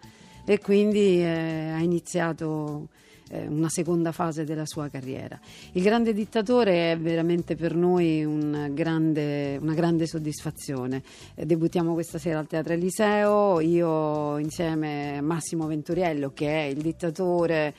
e 0.46 0.60
quindi 0.60 1.22
eh, 1.24 1.72
ha 1.76 1.80
iniziato 1.80 2.88
eh, 3.30 3.48
una 3.48 3.70
seconda 3.70 4.12
fase 4.12 4.44
della 4.44 4.66
sua 4.66 4.90
carriera. 4.90 5.40
Il 5.74 5.84
grande 5.84 6.14
dittatore 6.14 6.92
è 6.92 6.98
veramente 6.98 7.56
per 7.56 7.76
noi 7.76 8.24
un 8.24 8.72
grande- 8.74 9.58
una 9.62 9.74
grande 9.74 10.06
soddisfazione. 10.06 11.02
Eh, 11.36 11.46
debuttiamo 11.46 11.94
questa 11.94 12.18
sera 12.18 12.40
al 12.40 12.48
Teatro 12.48 12.74
Eliseo, 12.74 13.60
io 13.60 14.38
insieme 14.38 15.18
a 15.18 15.22
Massimo 15.22 15.68
Venturiello 15.68 16.32
che 16.34 16.48
è 16.48 16.64
il 16.66 16.82
dittatore. 16.82 17.74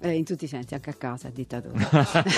Eh, 0.00 0.12
in 0.12 0.24
tutti 0.24 0.44
i 0.44 0.48
sensi, 0.48 0.74
anche 0.74 0.90
a 0.90 0.94
casa, 0.94 1.28
è 1.28 1.30
dittatore. 1.32 1.74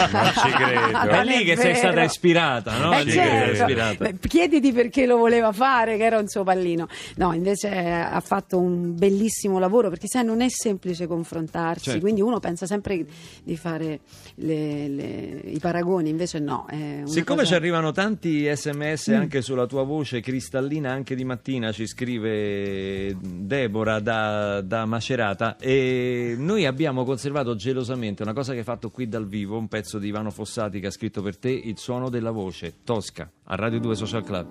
Non 0.09 0.33
ci 0.35 0.51
credo. 0.51 0.99
È 1.09 1.25
lì 1.25 1.45
che 1.45 1.57
sei 1.57 1.75
stata 1.75 2.03
ispirata, 2.03 2.77
no? 2.79 2.93
Eh, 2.99 3.03
È 3.05 3.11
certo. 3.11 3.53
ispirata. 3.63 4.05
Beh, 4.05 4.19
chiediti 4.27 4.73
perché 4.73 5.07
lo 5.07 5.17
voleva 5.17 5.53
fare, 5.53 5.97
che 5.97 6.05
era 6.05 6.19
un 6.19 6.29
suo 6.29 6.45
pallino. 6.45 6.87
No, 7.17 7.33
invece 7.33 7.71
eh, 7.71 7.89
ha 7.91 8.21
fatto 8.21 8.59
un 8.59 8.95
bellissimo 8.97 9.59
lavoro 9.59 9.89
perché 9.89 10.07
sai, 10.09 10.25
non 10.25 10.41
è 10.41 10.49
semplice 10.49 11.07
confrontarsi, 11.07 11.85
Certo. 11.85 12.01
quindi 12.01 12.21
uno 12.21 12.39
pensa 12.41 12.67
sempre 12.67 13.05
di 13.43 13.57
fare 13.57 14.01
le- 14.37 14.89
le- 14.89 15.41
i 15.45 15.59
paragoni, 15.59 16.09
invece 16.11 16.39
no. 16.39 16.67
È 16.69 16.75
una 16.75 17.07
Siccome 17.07 17.39
cosa- 17.41 17.49
ci 17.51 17.55
arrivano 17.55 17.93
tanti 17.93 18.47
sms 18.55 19.11
Mm. 19.11 19.15
anche 19.15 19.43
sulla 19.43 19.67
tua 19.67 19.83
voce 19.85 20.21
cristallina, 20.21 20.91
anche 20.93 21.15
di 21.15 21.25
mattina 21.25 21.73
ci 21.73 21.87
scrive 21.87 23.17
Deborah 23.21 24.01
da, 24.01 24.61
da 24.61 24.85
Macerata 24.85 25.57
e 25.59 26.35
noi 26.39 26.67
abbiamo 26.67 27.05
conservato 27.05 27.48
gelosamente 27.55 28.23
una 28.23 28.33
cosa 28.33 28.53
che 28.53 28.59
hai 28.59 28.65
fatto 28.65 28.91
qui 28.91 29.09
dal 29.09 29.27
vivo, 29.27 29.57
un 29.57 29.69
pezzo 29.69 29.99
di 29.99 30.09
Ivano 30.09 30.31
Fossati 30.31 30.81
che 30.81 30.89
ha 30.89 30.91
scritto 30.91 31.23
per 31.23 31.37
te 31.37 31.51
Il 31.51 31.79
suono 31.79 32.09
della 32.09 32.31
voce, 32.31 32.79
Tosca, 32.85 33.31
a 33.45 33.55
Radio 33.55 33.81
2 33.81 33.95
Social 33.95 34.25
Club. 34.25 34.47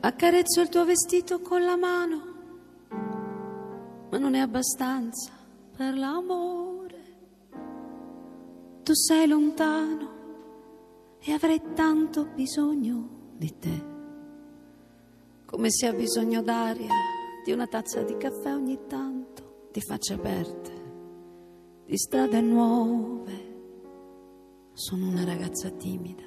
Accarezzo 0.00 0.60
il 0.60 0.68
tuo 0.68 0.84
vestito 0.84 1.40
con 1.40 1.64
la 1.64 1.76
mano, 1.76 2.22
ma 4.10 4.18
non 4.18 4.34
è 4.34 4.40
abbastanza 4.40 5.32
per 5.76 5.96
l'amore. 5.96 7.02
Tu 8.82 8.94
sei 8.94 9.26
lontano 9.26 10.12
e 11.20 11.32
avrei 11.32 11.60
tanto 11.74 12.26
bisogno 12.34 13.32
di 13.36 13.58
te, 13.58 13.84
come 15.46 15.70
se 15.70 15.86
ha 15.86 15.92
bisogno 15.92 16.42
d'aria, 16.42 16.92
di 17.44 17.52
una 17.52 17.66
tazza 17.66 18.02
di 18.02 18.16
caffè 18.16 18.52
ogni 18.52 18.78
tanto, 18.86 19.68
di 19.72 19.80
facce 19.80 20.14
aperte, 20.14 20.73
di 21.86 21.96
strade 21.96 22.40
nuove. 22.40 23.52
Sono 24.72 25.08
una 25.08 25.24
ragazza 25.24 25.70
timida 25.70 26.22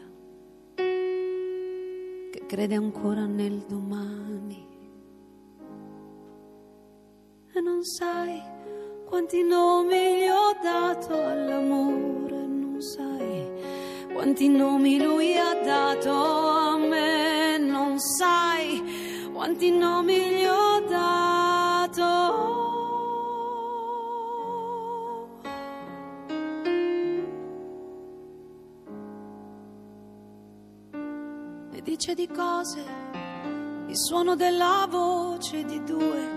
che 0.76 2.46
crede 2.46 2.76
ancora 2.76 3.26
nel 3.26 3.66
domani. 3.68 4.66
E 7.54 7.60
non 7.62 7.84
sai 7.84 8.42
quanti 9.06 9.42
nomi 9.44 10.20
gli 10.20 10.28
ho 10.28 10.56
dato 10.62 11.14
all'amore, 11.14 12.46
non 12.46 12.82
sai 12.82 13.52
quanti 14.14 14.48
nomi 14.48 15.02
lui 15.02 15.36
ha 15.38 15.54
dato 15.64 16.12
a 16.12 16.78
me, 16.78 17.58
non 17.58 18.00
sai 18.00 19.30
quanti 19.34 19.72
nomi 19.72 20.18
gli 20.18 20.46
ho 20.46 20.80
dato. 20.88 21.37
E 32.08 32.14
dice 32.14 32.14
di 32.16 32.28
cose, 32.28 32.84
il 33.88 33.98
suono 33.98 34.36
della 34.36 34.88
voce 34.90 35.66
di 35.66 35.84
due 35.84 36.36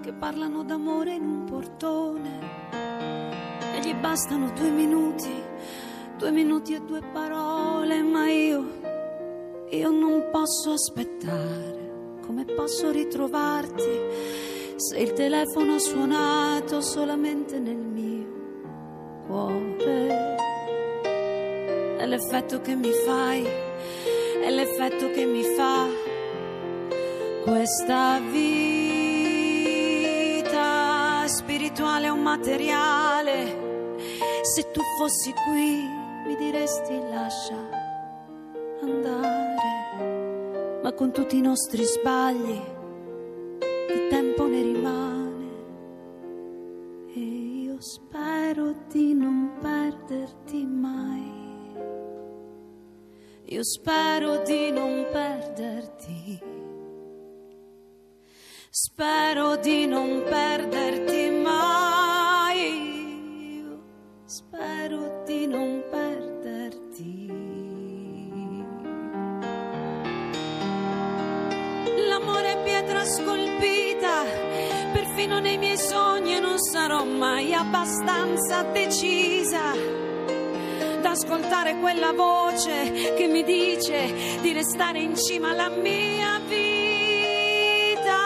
che 0.00 0.12
parlano 0.12 0.64
d'amore 0.64 1.14
in 1.14 1.22
un 1.22 1.44
portone 1.44 2.38
e 3.74 3.80
gli 3.80 3.94
bastano 3.94 4.50
due 4.50 4.70
minuti, 4.70 5.30
due 6.18 6.30
minuti 6.32 6.74
e 6.74 6.80
due 6.80 7.00
parole, 7.12 8.02
ma 8.02 8.28
io, 8.28 8.64
io 9.70 9.90
non 9.90 10.28
posso 10.32 10.72
aspettare, 10.72 12.18
come 12.26 12.44
posso 12.44 12.90
ritrovarti 12.90 14.00
se 14.76 14.98
il 14.98 15.12
telefono 15.12 15.74
ha 15.74 15.78
suonato 15.78 16.80
solamente 16.80 17.58
nel 17.60 17.76
mio 17.76 19.22
cuore. 19.26 20.36
È 21.98 22.06
l'effetto 22.06 22.60
che 22.60 22.74
mi 22.74 22.90
fai, 22.90 23.46
è 24.44 24.50
l'effetto 24.50 25.10
che 25.10 25.24
mi 25.24 25.42
fa 25.42 25.88
questa 27.44 28.20
vita 28.20 28.84
spirituale 31.26 32.10
o 32.10 32.16
materiale. 32.16 33.96
Se 34.42 34.70
tu 34.70 34.82
fossi 34.98 35.32
qui 35.32 35.88
mi 36.26 36.36
diresti 36.36 36.92
lascia 37.10 37.56
andare, 38.82 39.56
ma 40.82 40.92
con 40.92 41.10
tutti 41.10 41.38
i 41.38 41.40
nostri 41.40 41.82
sbagli 41.82 42.60
di 43.88 44.08
tempo 44.10 44.46
ne 44.46 44.60
rimane 44.62 45.52
e 47.14 47.20
io 47.20 47.80
spero 47.80 48.74
di 48.92 49.14
non 49.14 49.52
perderti 49.58 50.66
mai. 50.66 51.33
Io 53.54 53.62
spero 53.62 54.42
di 54.42 54.72
non 54.72 55.06
perderti. 55.12 56.40
Spero 58.68 59.54
di 59.54 59.86
non 59.86 60.24
perderti 60.28 61.30
mai. 61.30 62.58
Io 63.58 63.82
spero 64.24 65.22
di 65.24 65.46
non 65.46 65.84
perderti. 65.88 67.26
L'amore 72.08 72.50
è 72.54 72.62
pietra 72.64 73.04
scolpita, 73.04 74.24
perfino 74.92 75.38
nei 75.38 75.58
miei 75.58 75.78
sogni 75.78 76.40
non 76.40 76.58
sarò 76.58 77.04
mai 77.04 77.54
abbastanza 77.54 78.62
decisa 78.64 80.03
da 81.04 81.10
ascoltare 81.10 81.76
quella 81.80 82.12
voce 82.14 83.12
che 83.14 83.26
mi 83.26 83.44
dice 83.44 84.38
di 84.40 84.54
restare 84.54 85.00
in 85.00 85.14
cima 85.14 85.50
alla 85.50 85.68
mia 85.68 86.40
vita. 86.48 88.16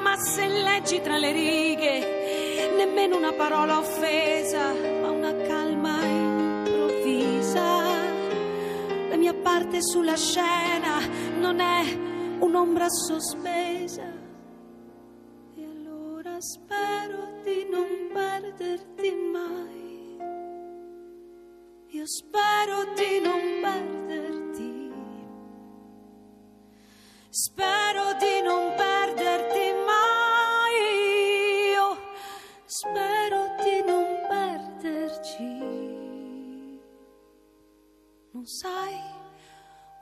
Ma 0.00 0.14
se 0.16 0.46
leggi 0.46 1.00
tra 1.00 1.18
le 1.18 1.32
righe, 1.32 2.70
nemmeno 2.76 3.16
una 3.16 3.32
parola 3.32 3.78
offesa, 3.78 4.72
ma 4.72 5.10
una 5.10 5.34
calma 5.48 6.00
improvvisa. 6.04 7.80
La 9.08 9.16
mia 9.16 9.34
parte 9.34 9.82
sulla 9.82 10.16
scena 10.16 11.00
non 11.40 11.58
è 11.58 11.82
un'ombra 12.38 12.88
sospesa. 12.88 13.51
Io 22.02 22.08
spero 22.08 22.82
di 22.96 23.20
non 23.20 23.60
perderti. 23.62 24.92
Spero 27.30 28.14
di 28.18 28.42
non 28.42 28.74
perderti 28.74 29.72
mai. 29.86 30.78
Io 31.70 31.96
spero 32.66 33.54
di 33.62 33.84
non 33.86 34.06
perderci. 34.28 35.50
Non 38.32 38.46
sai 38.46 38.98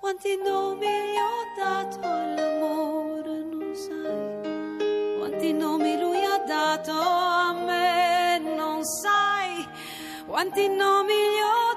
quanti 0.00 0.38
nomi 0.42 0.86
gli 0.86 1.18
ho 1.18 1.44
dato 1.58 2.00
all'amore, 2.00 3.42
non 3.44 3.74
sai 3.74 5.18
quanti 5.18 5.52
nomi 5.52 5.98
lui 6.00 6.24
ha 6.24 6.38
dato 6.46 6.92
a 6.92 7.52
me, 7.52 8.38
non 8.38 8.82
sai 8.86 9.68
quanti 10.26 10.66
nomi 10.66 11.12
gli 11.12 11.40
ho 11.42 11.44
dato. 11.44 11.69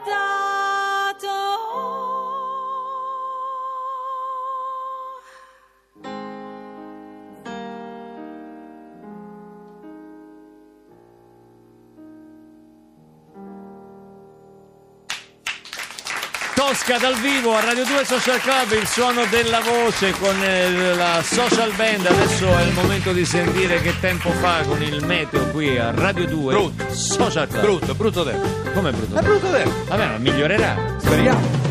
Tosca 16.86 16.98
dal 16.98 17.16
vivo 17.16 17.56
a 17.56 17.62
Radio 17.62 17.86
2 17.86 18.04
Social 18.04 18.42
Club, 18.42 18.72
il 18.78 18.86
suono 18.88 19.24
della 19.30 19.62
voce 19.62 20.12
con 20.12 20.36
eh, 20.44 20.94
la 20.96 21.22
social 21.24 21.72
band. 21.76 22.06
Adesso 22.06 22.58
è 22.58 22.64
il 22.64 22.74
momento 22.74 23.14
di 23.14 23.24
sentire 23.24 23.82
che 23.82 23.98
tempo 24.02 24.30
fa 24.32 24.64
con 24.68 24.82
il 24.82 25.02
meteo 25.06 25.48
qui 25.52 25.78
a 25.78 25.92
Radio 25.92 26.28
2 26.28 26.54
Brutto. 26.54 26.94
Social 26.94 27.48
Club. 27.48 27.62
Brutto, 27.62 27.96
brutto 27.96 28.26
tempo. 28.26 28.72
Come 28.74 28.92
brutto? 28.92 29.16
È 29.16 29.22
brutto 29.22 29.50
tempo. 29.50 29.86
Vabbè, 29.88 30.06
ma 30.08 30.18
migliorerà. 30.18 30.96
Speriamo. 30.98 31.63